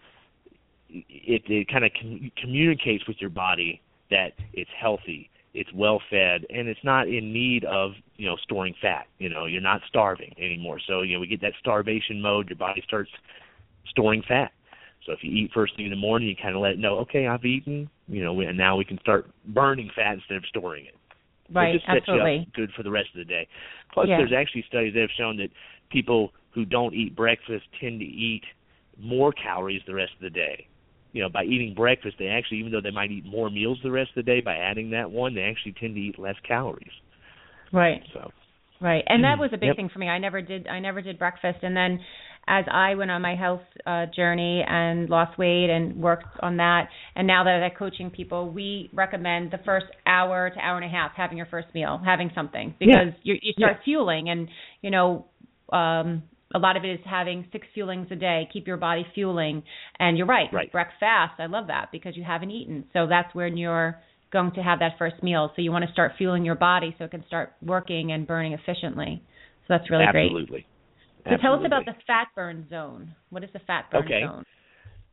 [0.89, 6.46] it it kind of com- communicates with your body that it's healthy, it's well fed,
[6.50, 9.08] and it's not in need of you know storing fat.
[9.20, 10.80] You know, you're not starving anymore.
[10.88, 12.50] So you know we get that starvation mode.
[12.50, 13.10] Your body starts
[13.90, 14.52] storing fat.
[15.06, 17.00] So if you eat first thing in the morning, you kind of let it know,
[17.00, 17.90] okay, I've eaten.
[18.08, 20.96] You know, and now we can start burning fat instead of storing it.
[21.54, 21.76] Right.
[21.76, 22.48] it absolutely.
[22.54, 23.48] good for the rest of the day.
[23.94, 24.18] Plus, Yeah.
[24.18, 25.50] there's actually studies that have shown that
[25.90, 28.44] people who don't eat breakfast tend to eat
[28.98, 30.68] more calories the rest of the day.
[31.13, 33.91] You know, by eating breakfast, they actually, even though they might eat more meals the
[33.91, 36.91] rest of the day, by adding that one, they actually tend to eat less calories.
[37.74, 38.02] Right.
[38.13, 38.32] So,
[38.82, 39.04] Right.
[39.08, 39.76] And that was a big Yep.
[39.76, 40.10] thing for me.
[40.10, 42.00] I never did I never did breakfast and then
[42.47, 46.89] as I went on my health uh journey and lost weight and worked on that
[47.15, 50.89] and now that I'm coaching people, we recommend the first hour to hour and a
[50.89, 54.50] half having your first meal, having something because you you start fueling and
[54.82, 55.28] you know
[55.71, 59.64] um a lot of it is having six fuelings a day, keep your body fueling.
[60.00, 60.72] And you're right, Right.
[60.72, 61.40] breakfast.
[61.40, 62.86] I love that because you haven't eaten.
[62.94, 64.00] So that's when you're
[64.32, 65.52] going to have that first meal.
[65.56, 68.54] So you want to start fueling your body so it can start working and burning
[68.54, 69.22] efficiently.
[69.68, 70.32] So that's really great.
[70.32, 70.66] absolutely.
[71.30, 73.14] So tell us about the fat burn zone.
[73.30, 74.22] What is the fat burn Okay.
[74.22, 74.44] zone?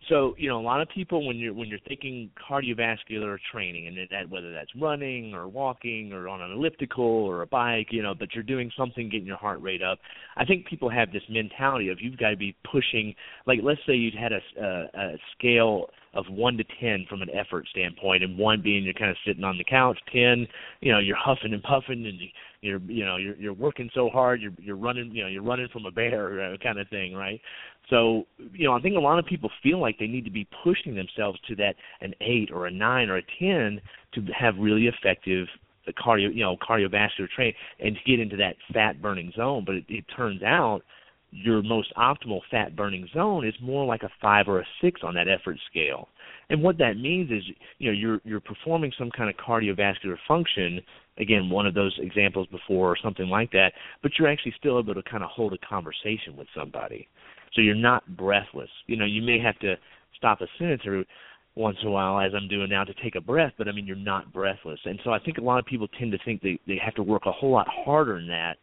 [0.08, 3.96] So you know, a lot of people when you're when you're thinking cardiovascular training, and
[4.10, 8.14] that whether that's running or walking or on an elliptical or a bike, you know,
[8.14, 9.98] but you're doing something getting your heart rate up.
[10.36, 13.14] I think people have this mentality of you've got to be pushing.
[13.46, 15.86] Like let's say you had a, a, a scale
[16.18, 19.44] of one to ten from an effort standpoint, and one being you're kind of sitting
[19.44, 20.46] on the couch, ten,
[20.80, 22.28] you know, you're huffing and puffing, and you,
[22.60, 25.68] you're you know you're you're working so hard, you're you're running, you know, you're running
[25.72, 27.40] from a bear kind of thing, right?
[27.88, 30.46] So, you know, I think a lot of people feel like they need to be
[30.62, 33.80] pushing themselves to that an eight or a nine or a ten
[34.14, 35.46] to have really effective
[35.86, 39.62] uh, cardio, you know, cardiovascular training and to get into that fat burning zone.
[39.64, 40.82] But it, it turns out
[41.30, 45.14] your most optimal fat burning zone is more like a five or a six on
[45.14, 46.08] that effort scale.
[46.50, 47.42] And what that means is,
[47.78, 50.80] you know, you're you're performing some kind of cardiovascular function.
[51.18, 54.94] Again, one of those examples before or something like that, but you're actually still able
[54.94, 57.08] to kind of hold a conversation with somebody
[57.54, 58.70] so you're not breathless.
[58.86, 59.74] You know, you may have to
[60.16, 61.06] stop a sentence every
[61.54, 63.86] once in a while, as I'm doing now, to take a breath, but I mean,
[63.86, 64.78] you're not breathless.
[64.84, 67.02] And so I think a lot of people tend to think they they have to
[67.02, 68.58] work a whole lot harder than that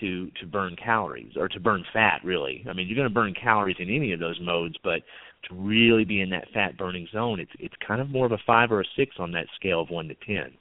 [0.00, 2.64] to to burn calories or to burn fat really.
[2.68, 5.02] I mean, you're going to burn calories in any of those modes, but
[5.48, 8.38] to really be in that fat burning zone, it's it's kind of more of a
[8.46, 10.52] 5 or a 6 on that scale of 1 to 10.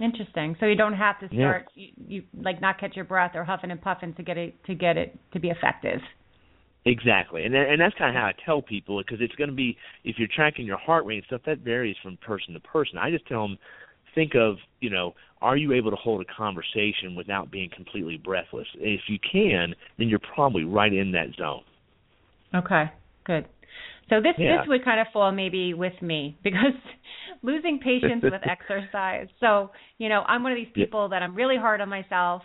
[0.00, 0.56] Interesting.
[0.58, 1.50] So you don't have to Yeah.
[1.50, 4.54] start you, you like not catch your breath or huffing and puffing to get it
[4.64, 6.00] to get it to be effective.
[6.86, 9.76] Exactly, and and that's kind of how I tell people because it's going to be
[10.04, 12.98] if you're tracking your heart rate and stuff that varies from person to person.
[12.98, 13.56] I just tell them
[14.14, 18.66] think of you know are you able to hold a conversation without being completely breathless?
[18.76, 21.62] If you can, then you're probably right in that zone.
[22.54, 22.90] Okay,
[23.24, 23.46] good.
[24.08, 24.58] So this Yeah.
[24.58, 26.72] this would kind of fall maybe with me because
[27.42, 29.28] losing patience with exercise.
[29.40, 30.84] So you know I'm one of these Yeah.
[30.86, 32.42] people that I'm really hard on myself.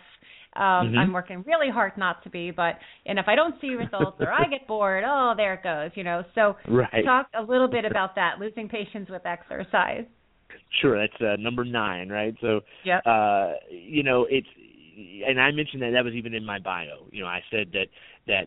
[0.56, 0.98] Um, Mhm.
[0.98, 4.32] I'm working really hard not to be, but and if I don't see results or
[4.32, 6.24] I get bored, oh there it goes, you know.
[6.34, 7.04] So Right.
[7.04, 10.06] talk a little bit about that, losing patience with exercise.
[10.80, 12.34] Sure, that's uh, number nine, right?
[12.40, 13.02] So, Yep.
[13.06, 14.46] uh, you know, it's,
[15.26, 17.06] and I mentioned that that was even in my bio.
[17.10, 17.86] You know, I said that
[18.26, 18.46] that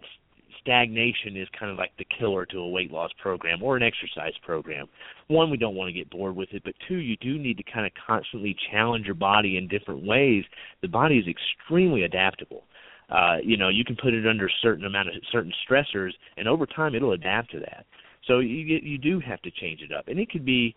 [0.61, 4.33] stagnation is kind of like the killer to a weight loss program or an exercise
[4.45, 4.87] program.
[5.27, 7.63] One, we don't want to get bored with it, but two, you do need to
[7.63, 10.45] kind of constantly challenge your body in different ways.
[10.81, 12.63] The body is extremely adaptable.
[13.09, 16.47] Uh, you know, you can put it under a certain amount of certain stressors, and
[16.47, 17.85] over time, it'll adapt to that.
[18.25, 20.75] So you you do have to change it up, and it could be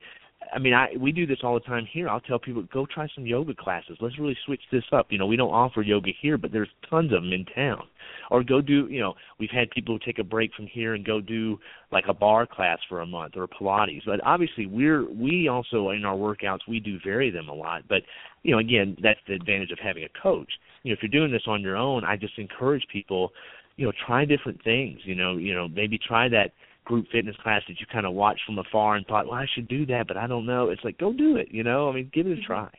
[0.54, 2.08] I mean, I we do this all the time here.
[2.08, 3.96] I'll tell people go try some yoga classes.
[4.00, 5.06] Let's really switch this up.
[5.10, 7.82] You know, we don't offer yoga here, but there's tons of them in town.
[8.30, 11.04] Or go do, you know, we've had people who take a break from here and
[11.04, 11.58] go do
[11.92, 14.02] like a barre class for a month or Pilates.
[14.04, 17.82] But obviously, we're we also in our workouts we do vary them a lot.
[17.88, 18.02] But
[18.42, 20.50] you know, again, that's the advantage of having a coach.
[20.82, 23.32] You know, if you're doing this on your own, I just encourage people,
[23.76, 25.00] you know, try different things.
[25.04, 26.52] You know, you know, maybe try that
[26.86, 29.68] group fitness class that you kind of watched from afar and thought, well, I should
[29.68, 30.70] do that, but I don't know.
[30.70, 31.48] It's like, go do it.
[31.50, 32.46] You know, I mean, give it a mm-hmm.
[32.46, 32.70] try,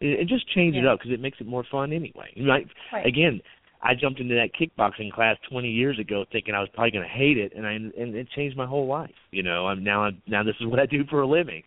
[0.00, 2.30] and, just change it up because it makes it more fun anyway.
[2.34, 3.06] You might, Right.
[3.06, 3.40] again,
[3.82, 7.10] I jumped into that kickboxing class 20 years ago thinking I was probably going to
[7.10, 9.10] hate it, and I and it changed my whole life.
[9.30, 11.62] You know, I'm now I'm, now this is what I do for a living.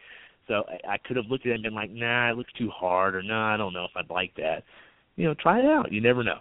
[0.48, 2.70] So I, I could have looked at it and been like, nah, it looks too
[2.70, 4.64] hard, or nah, I don't know if I'd like that.
[5.16, 5.92] You know, try it out.
[5.92, 6.40] You never know.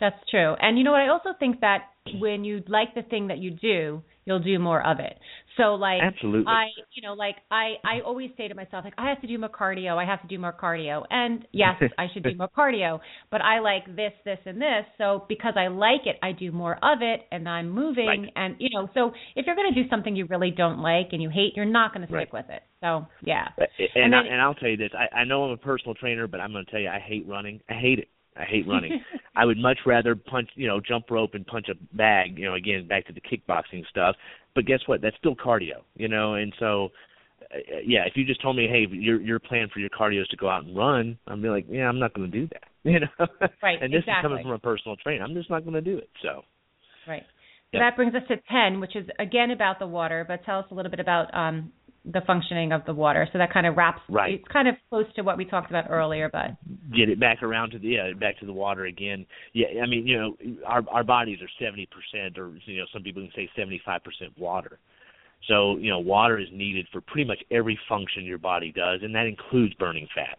[0.00, 0.54] That's true.
[0.60, 1.00] And you know what?
[1.00, 1.84] I also think that
[2.20, 5.18] when you like the thing that you do, you'll do more of it.
[5.56, 6.52] So like Absolutely.
[6.52, 9.38] I, you know, like I I always say to myself like I have to do
[9.38, 9.96] more cardio.
[9.96, 11.04] I have to do more cardio.
[11.10, 14.84] And yes, I should do more cardio, but I like this this and this.
[14.98, 18.32] So because I like it, I do more of it and I'm moving Right.
[18.36, 21.22] and you know, so if you're going to do something you really don't like and
[21.22, 22.32] you hate, you're not going to stick Right.
[22.32, 22.62] with it.
[22.80, 23.48] So, yeah.
[23.94, 26.26] And And I, and I'll tell you this: I, I know I'm a personal trainer,
[26.26, 27.60] but I'm going to tell you I hate running.
[27.70, 28.08] I hate it.
[28.38, 29.00] I hate running.
[29.36, 32.38] I would much rather punch, you know, jump rope and punch a bag.
[32.38, 34.16] You know, again back to the kickboxing stuff.
[34.54, 35.02] But guess what?
[35.02, 35.82] That's still cardio.
[35.94, 36.90] You know, and so.
[37.54, 40.28] Uh, yeah, if you just told me, hey, your your plan for your cardio is
[40.28, 42.62] to go out and run, I'd be like, yeah, I'm not going to do that.
[42.86, 43.26] You know,
[43.64, 45.24] Right, and this is coming from a personal trainer.
[45.24, 46.08] I'm just not going to do it.
[46.22, 46.42] So,
[47.06, 47.24] Right.
[47.72, 47.82] So Yep.
[47.82, 50.74] that brings us to 10, which is again about the water, but tell us a
[50.74, 51.72] little bit about um,
[52.12, 53.28] the functioning of the water.
[53.32, 54.34] So that kind of wraps, Right.
[54.34, 56.56] it's kind of close to what we talked about earlier, but
[56.94, 59.26] get it back around to the yeah, back to the water again.
[59.52, 63.02] Yeah, I mean, you know, our our bodies are seventy percent, or you know, some
[63.02, 64.78] people can say seventy five percent water.
[65.48, 69.14] So you know, water is needed for pretty much every function your body does, and
[69.14, 70.38] that includes burning fat.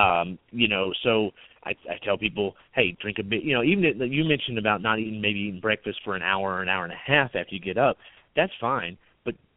[0.00, 1.30] Um, you know, so
[1.64, 3.42] I, I tell people, hey, drink a bit.
[3.42, 6.54] You know, even if, you mentioned about not eating maybe eating breakfast for an hour
[6.54, 7.96] or an hour and a half after you get up.
[8.36, 8.96] That's fine,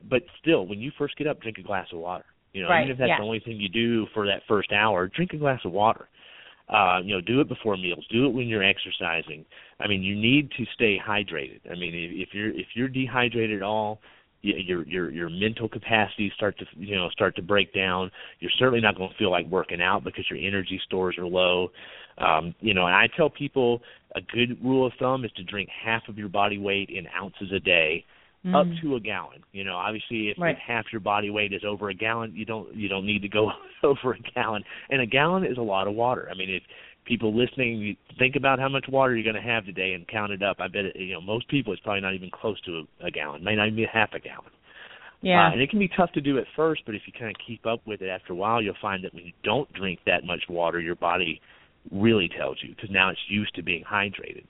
[0.09, 2.25] but still, when you first get up, drink a glass of water.
[2.53, 3.17] You know, Right, even if that's yeah.
[3.17, 6.07] the only thing you do for that first hour, drink a glass of water.
[6.69, 8.05] Uh, you know, do it before meals.
[8.09, 9.43] Do it when you're exercising.
[9.79, 11.59] I mean, you need to stay hydrated.
[11.69, 13.99] I mean, if, if you're if you're dehydrated at all,
[14.43, 18.11] y- your your your mental capacities start to you know start to break down.
[18.39, 21.69] You're certainly not going to feel like working out because your energy stores are low.
[22.17, 23.81] Um, you know, and I tell people
[24.15, 27.51] a good rule of thumb is to drink half of your body weight in ounces
[27.51, 28.05] a day
[28.53, 28.81] up Mm.
[28.81, 29.41] to a gallon.
[29.53, 30.55] You know, obviously if, Right.
[30.55, 33.29] if half your body weight is over a gallon, you don't you don't need to
[33.29, 33.51] go
[33.83, 34.63] over a gallon.
[34.89, 36.27] And a gallon is a lot of water.
[36.29, 36.63] I mean, if
[37.05, 40.31] people listening you think about how much water you're going to have today and count
[40.31, 42.85] it up, I bet it, you know most people it's probably not even close to
[43.01, 43.43] a, a gallon.
[43.43, 44.51] May not even be half a gallon.
[45.21, 45.47] yeah.
[45.47, 47.35] Uh, and it can be tough to do at first, but if you kind of
[47.47, 50.25] keep up with it after a while, you'll find that when you don't drink that
[50.25, 51.39] much water, your body
[51.91, 54.43] really tells you because now it's used to being hydrated.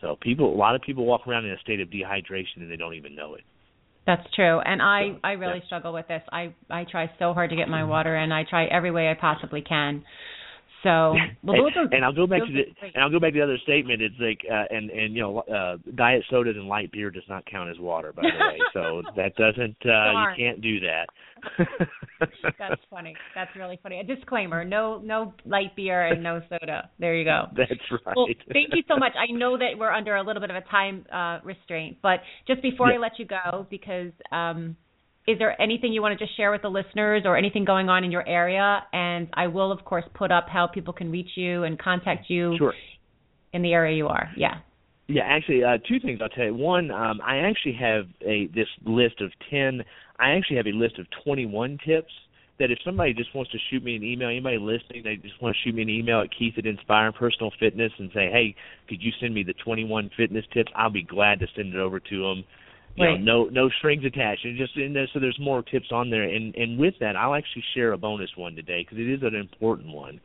[0.00, 2.76] So people, a lot of people walk around in a state of dehydration and they
[2.76, 3.42] don't even know it.
[4.06, 4.60] That's true.
[4.60, 5.66] And I I really yeah.
[5.66, 6.22] struggle with this.
[6.32, 8.32] I I try so hard to get my water in.
[8.32, 10.02] I try every way I possibly can.
[10.82, 13.38] So, well, and, are, and I'll go back to the and I'll go back to
[13.38, 14.00] the other statement.
[14.00, 17.44] It's like uh, and and you know uh, diet sodas and light beer does not
[17.46, 18.58] count as water, by the way.
[18.74, 21.06] So that doesn't uh, you can't do that.
[22.58, 23.14] That's funny.
[23.34, 24.00] That's really funny.
[24.00, 26.90] A disclaimer: no, no light beer and no soda.
[26.98, 27.46] There you go.
[27.56, 27.70] That's
[28.04, 28.16] right.
[28.16, 29.12] Well, thank you so much.
[29.16, 32.62] I know that we're under a little bit of a time uh, restraint, but just
[32.62, 34.76] before I let you go, because um,
[35.28, 38.02] is there anything you want to just share with the listeners or anything going on
[38.02, 38.82] in your area?
[38.94, 42.56] And I will, of course, put up how people can reach you and contact you
[42.56, 42.74] Sure.
[43.52, 44.30] in the area you are.
[44.36, 44.60] Yeah.
[45.06, 46.54] Yeah, actually, uh, two things I'll tell you.
[46.54, 49.82] One, um, I actually have a this list of ten.
[50.18, 52.12] I actually have a list of twenty-one tips
[52.58, 55.56] that if somebody just wants to shoot me an email, anybody listening, they just want
[55.56, 58.54] to shoot me an email at Keith at Inspire Personal Fitness and say, hey,
[58.88, 60.70] could you send me the twenty-one fitness tips?
[60.74, 62.44] I'll be glad to send it over to them.
[62.98, 63.20] You Right.
[63.20, 64.44] know, no no strings attached.
[64.44, 66.24] And just in there, so there's more tips on there.
[66.24, 69.34] And and with that, I'll actually share a bonus one today because it is an
[69.34, 70.20] important one.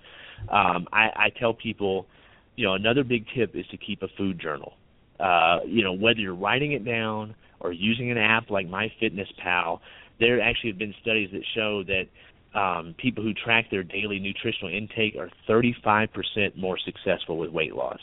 [0.49, 2.07] Um, I, I tell people
[2.55, 4.73] you know, another big tip is to keep a food journal.
[5.19, 9.79] Uh, you know, whether you're writing it down or using an app like MyFitnessPal,
[10.19, 14.71] there actually have been studies that show that um, people who track their daily nutritional
[14.71, 17.99] intake are 35% more successful with weight loss.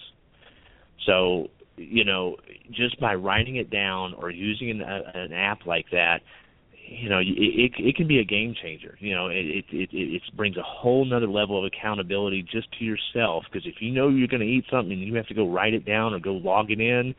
[1.07, 1.49] So,
[1.81, 2.37] you know,
[2.71, 6.21] just by writing it down or using an, a, an app like that,
[6.87, 8.97] you know, it, it it can be a game changer.
[9.01, 12.85] You know, it it it, it brings a whole nother level of accountability just to
[12.85, 13.45] yourself.
[13.51, 15.73] Because if you know you're going to eat something and you have to go write
[15.73, 17.15] it down or go log it in,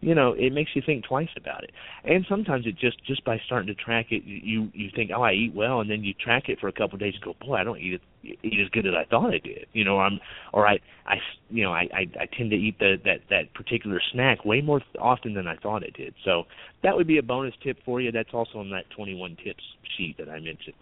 [0.00, 1.70] you know, it makes you think twice about it.
[2.04, 5.32] And sometimes it just just by starting to track it, you you think, oh, I
[5.32, 7.56] eat well, and then you track it for a couple of days and go, boy,
[7.56, 8.02] I don't eat it
[8.42, 9.66] eat as good as I thought I did.
[9.72, 10.20] You know, I'm
[10.52, 11.16] or I I
[11.48, 14.82] you know I I, I tend to eat the that that particular snack way more
[14.98, 16.14] often than I thought I did.
[16.24, 16.44] So
[16.82, 18.12] that would be a bonus tip for you.
[18.12, 19.62] That's also on that 21 tips
[19.96, 20.74] sheet that I mentioned.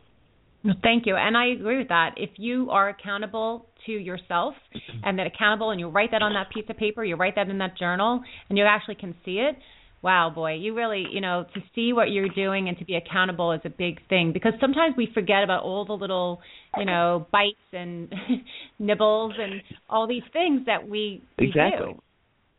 [0.83, 1.15] Thank you.
[1.17, 2.15] And I agree with that.
[2.17, 4.55] If you are accountable to yourself
[5.05, 7.49] and that accountable and you write that on that piece of paper, you write that
[7.49, 9.57] in that journal and you actually can see it,
[10.03, 13.53] wow, boy, you really, you know, to see what you're doing and to be accountable
[13.53, 16.41] is a big thing because sometimes we forget about all the little,
[16.77, 18.13] you know, bites and
[18.79, 21.93] nibbles and all these things that we, we Exactly.
[21.95, 22.03] do.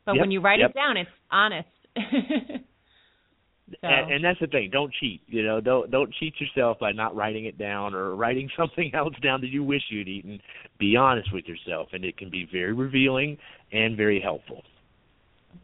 [0.06, 0.72] But Yep, when you write yep.
[0.72, 1.68] it down, it's honest.
[3.70, 4.70] so, And, and that's the thing.
[4.72, 5.22] Don't cheat.
[5.28, 9.14] You know, don't don't cheat yourself by not writing it down or writing something else
[9.24, 10.40] down that you wish you'd eaten.
[10.80, 13.38] Be honest with yourself, and it can be very revealing
[13.72, 14.64] and very helpful.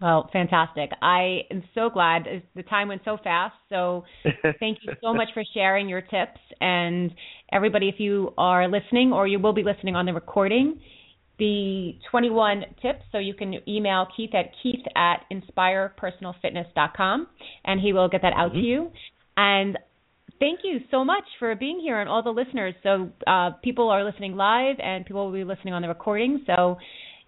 [0.02, 0.90] Well, fantastic.
[1.02, 3.56] I am so glad uh, the time went so fast.
[3.70, 4.04] So
[4.60, 6.40] thank you so much for sharing your tips.
[6.60, 7.12] And
[7.52, 10.80] everybody, if you are listening or you will be listening on the recording,
[11.42, 17.28] the 21 tips, so you can email Keith at keith at inspirepersonalfitness.com
[17.66, 18.92] and he will get that out to you.
[19.36, 19.76] And
[20.40, 22.76] thank you so much for being here and all the listeners.
[22.84, 26.44] So uh, people are listening live and people will be listening on the recording.
[26.46, 26.78] So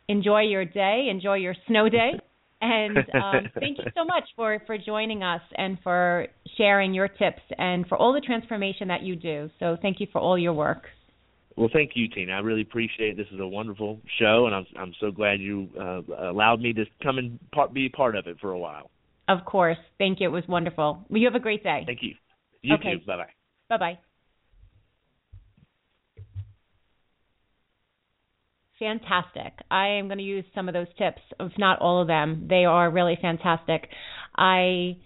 [0.07, 2.11] enjoy your day, enjoy your snow day.
[2.66, 7.41] And um, thank you so much for, for joining us and for sharing your tips
[7.57, 9.49] and for all the transformation that you do.
[9.59, 10.84] So thank you for all your work.
[11.56, 12.34] Well, thank you, Tina.
[12.34, 13.18] I really appreciate it.
[13.18, 16.86] This is a wonderful show, and I'm I'm so glad you uh, allowed me to
[17.01, 18.89] come and part, be part of it for a while.
[19.30, 19.78] Of course.
[19.99, 20.30] Thank you.
[20.30, 21.06] It was wonderful.
[21.10, 21.84] Well, you have a great day.
[21.86, 22.16] Thank you.
[22.62, 22.93] You Okay.
[22.95, 23.06] too.
[23.06, 23.30] Bye bye.
[23.70, 23.99] Bye bye.
[28.80, 29.54] Fantastic.
[29.72, 32.47] I am going to use some of those tips, if not all of them.
[32.49, 33.88] They are really fantastic.
[34.36, 34.97] I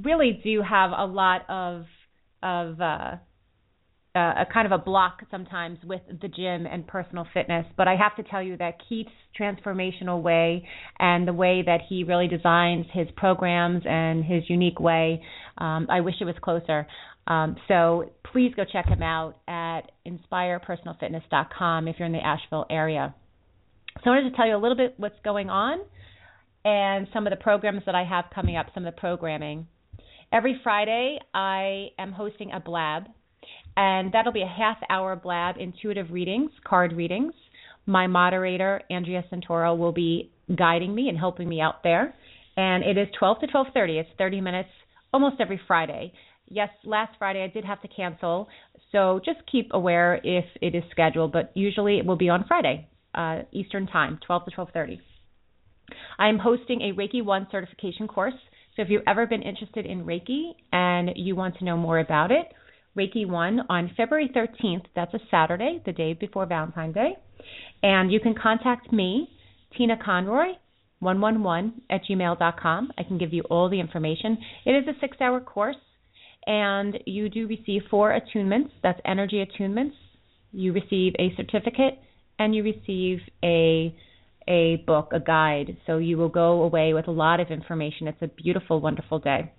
[0.00, 1.84] really do have a lot of
[2.42, 3.16] of uh,
[4.14, 7.96] uh, a kind of a block sometimes with the gym and personal fitness, but I
[7.96, 12.86] have to tell you that Keith's transformational way and the way that he really designs
[12.92, 15.22] his programs and his unique way,
[15.58, 16.86] um, I wish it was closer.
[17.26, 23.14] Um, so please go check him out at inspirepersonalfitness.com if you're in the Asheville area.
[24.02, 25.78] So I wanted to tell you a little bit what's going on
[26.64, 29.66] and some of the programs that I have coming up, some of the programming.
[30.32, 33.04] Every Friday, I am hosting a blab,
[33.76, 37.32] and that'll be a half hour blab intuitive readings, card readings.
[37.86, 42.14] My moderator, Andrea Santoro, will be guiding me and helping me out there.
[42.56, 43.98] And it is 12 to 12:30.
[43.98, 44.68] It's 30 minutes
[45.12, 46.12] almost every Friday.
[46.48, 48.48] Yes, last Friday I did have to cancel,
[48.90, 52.88] so just keep aware if it is scheduled, but usually it will be on Friday,
[53.14, 55.00] uh, Eastern Time, 12 to 12:30.
[56.18, 58.34] I am hosting a Reiki 1 certification course.
[58.76, 62.30] So if you've ever been interested in Reiki and you want to know more about
[62.30, 62.52] it,
[62.96, 67.16] Reiki 1 on February 13th, that's a Saturday, the day before Valentine's Day.
[67.82, 69.28] And you can contact me,
[69.76, 70.52] Tina Conroy,
[71.00, 72.92] 111 at gmail.com.
[72.96, 74.38] I can give you all the information.
[74.64, 75.76] It is a six hour course,
[76.46, 79.94] and you do receive four attunements that's energy attunements.
[80.52, 81.98] You receive a certificate
[82.38, 83.96] and you receive a
[84.48, 85.76] a book, a guide.
[85.86, 88.08] So you will go away with a lot of information.
[88.08, 89.52] It's a beautiful, wonderful day.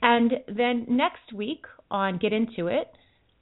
[0.00, 2.88] And then next week on Get Into It,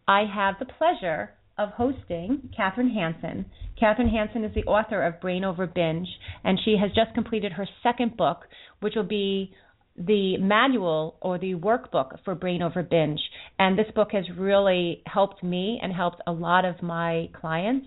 [0.06, 3.46] I have the pleasure of hosting Kathryn Hansen.
[3.80, 6.08] Kathryn Hansen is the author of Brain Over Binge,
[6.44, 8.40] and she has just completed her second book,
[8.80, 9.54] which will be
[9.96, 13.20] the manual or the workbook for Brain Over Binge.
[13.58, 17.86] And this book has really helped me and helped a lot of my clients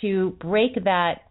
[0.00, 1.22] to break that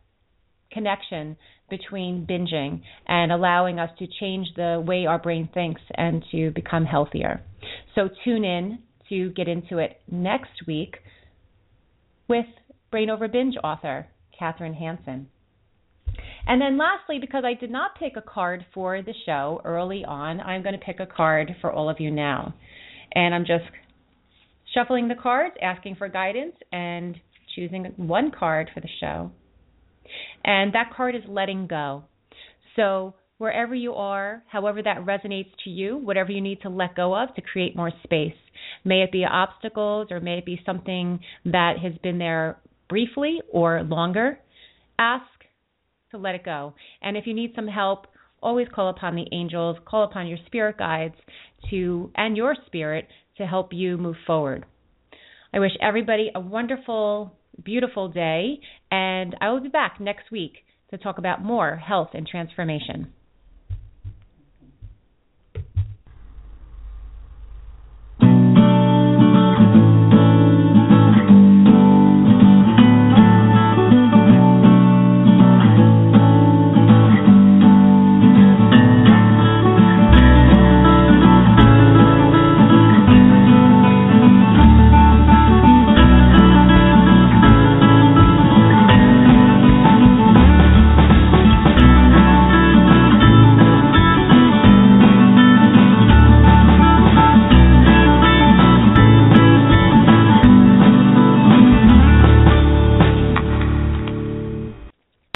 [0.72, 1.36] connection
[1.72, 6.86] between binging and allowing us to change the way our brain thinks and to become
[6.86, 7.42] healthier.
[7.96, 8.78] So tune in
[9.10, 10.98] to get into it next week
[12.28, 12.46] with
[12.92, 14.08] Brain Over Binge author
[14.40, 15.28] Kathryn Hansen.
[16.48, 20.40] And then lastly, because I did not pick a card for the show early on,
[20.40, 22.54] I'm going to pick a card for all of you now.
[23.14, 23.66] And I'm just
[24.74, 27.16] shuffling the cards, asking for guidance, and
[27.56, 29.32] choosing one card for the show.
[30.44, 32.04] And that card is letting go.
[32.76, 37.16] So, wherever you are, however that resonates to you, whatever you need to let go
[37.16, 38.36] of to create more space.
[38.86, 43.82] May it be obstacles or may it be something that has been there briefly or
[43.82, 44.39] longer.
[45.00, 45.26] Ask
[46.12, 46.76] to let it go.
[47.02, 48.06] And if you need some help,
[48.44, 51.16] always call upon the angels, call upon your spirit guides
[51.70, 54.66] to and your spirit to help you move forward.
[55.54, 57.34] I wish everybody a wonderful
[57.64, 60.54] beautiful day, and I will be back next week
[60.89, 63.14] to talk about more health and transformation.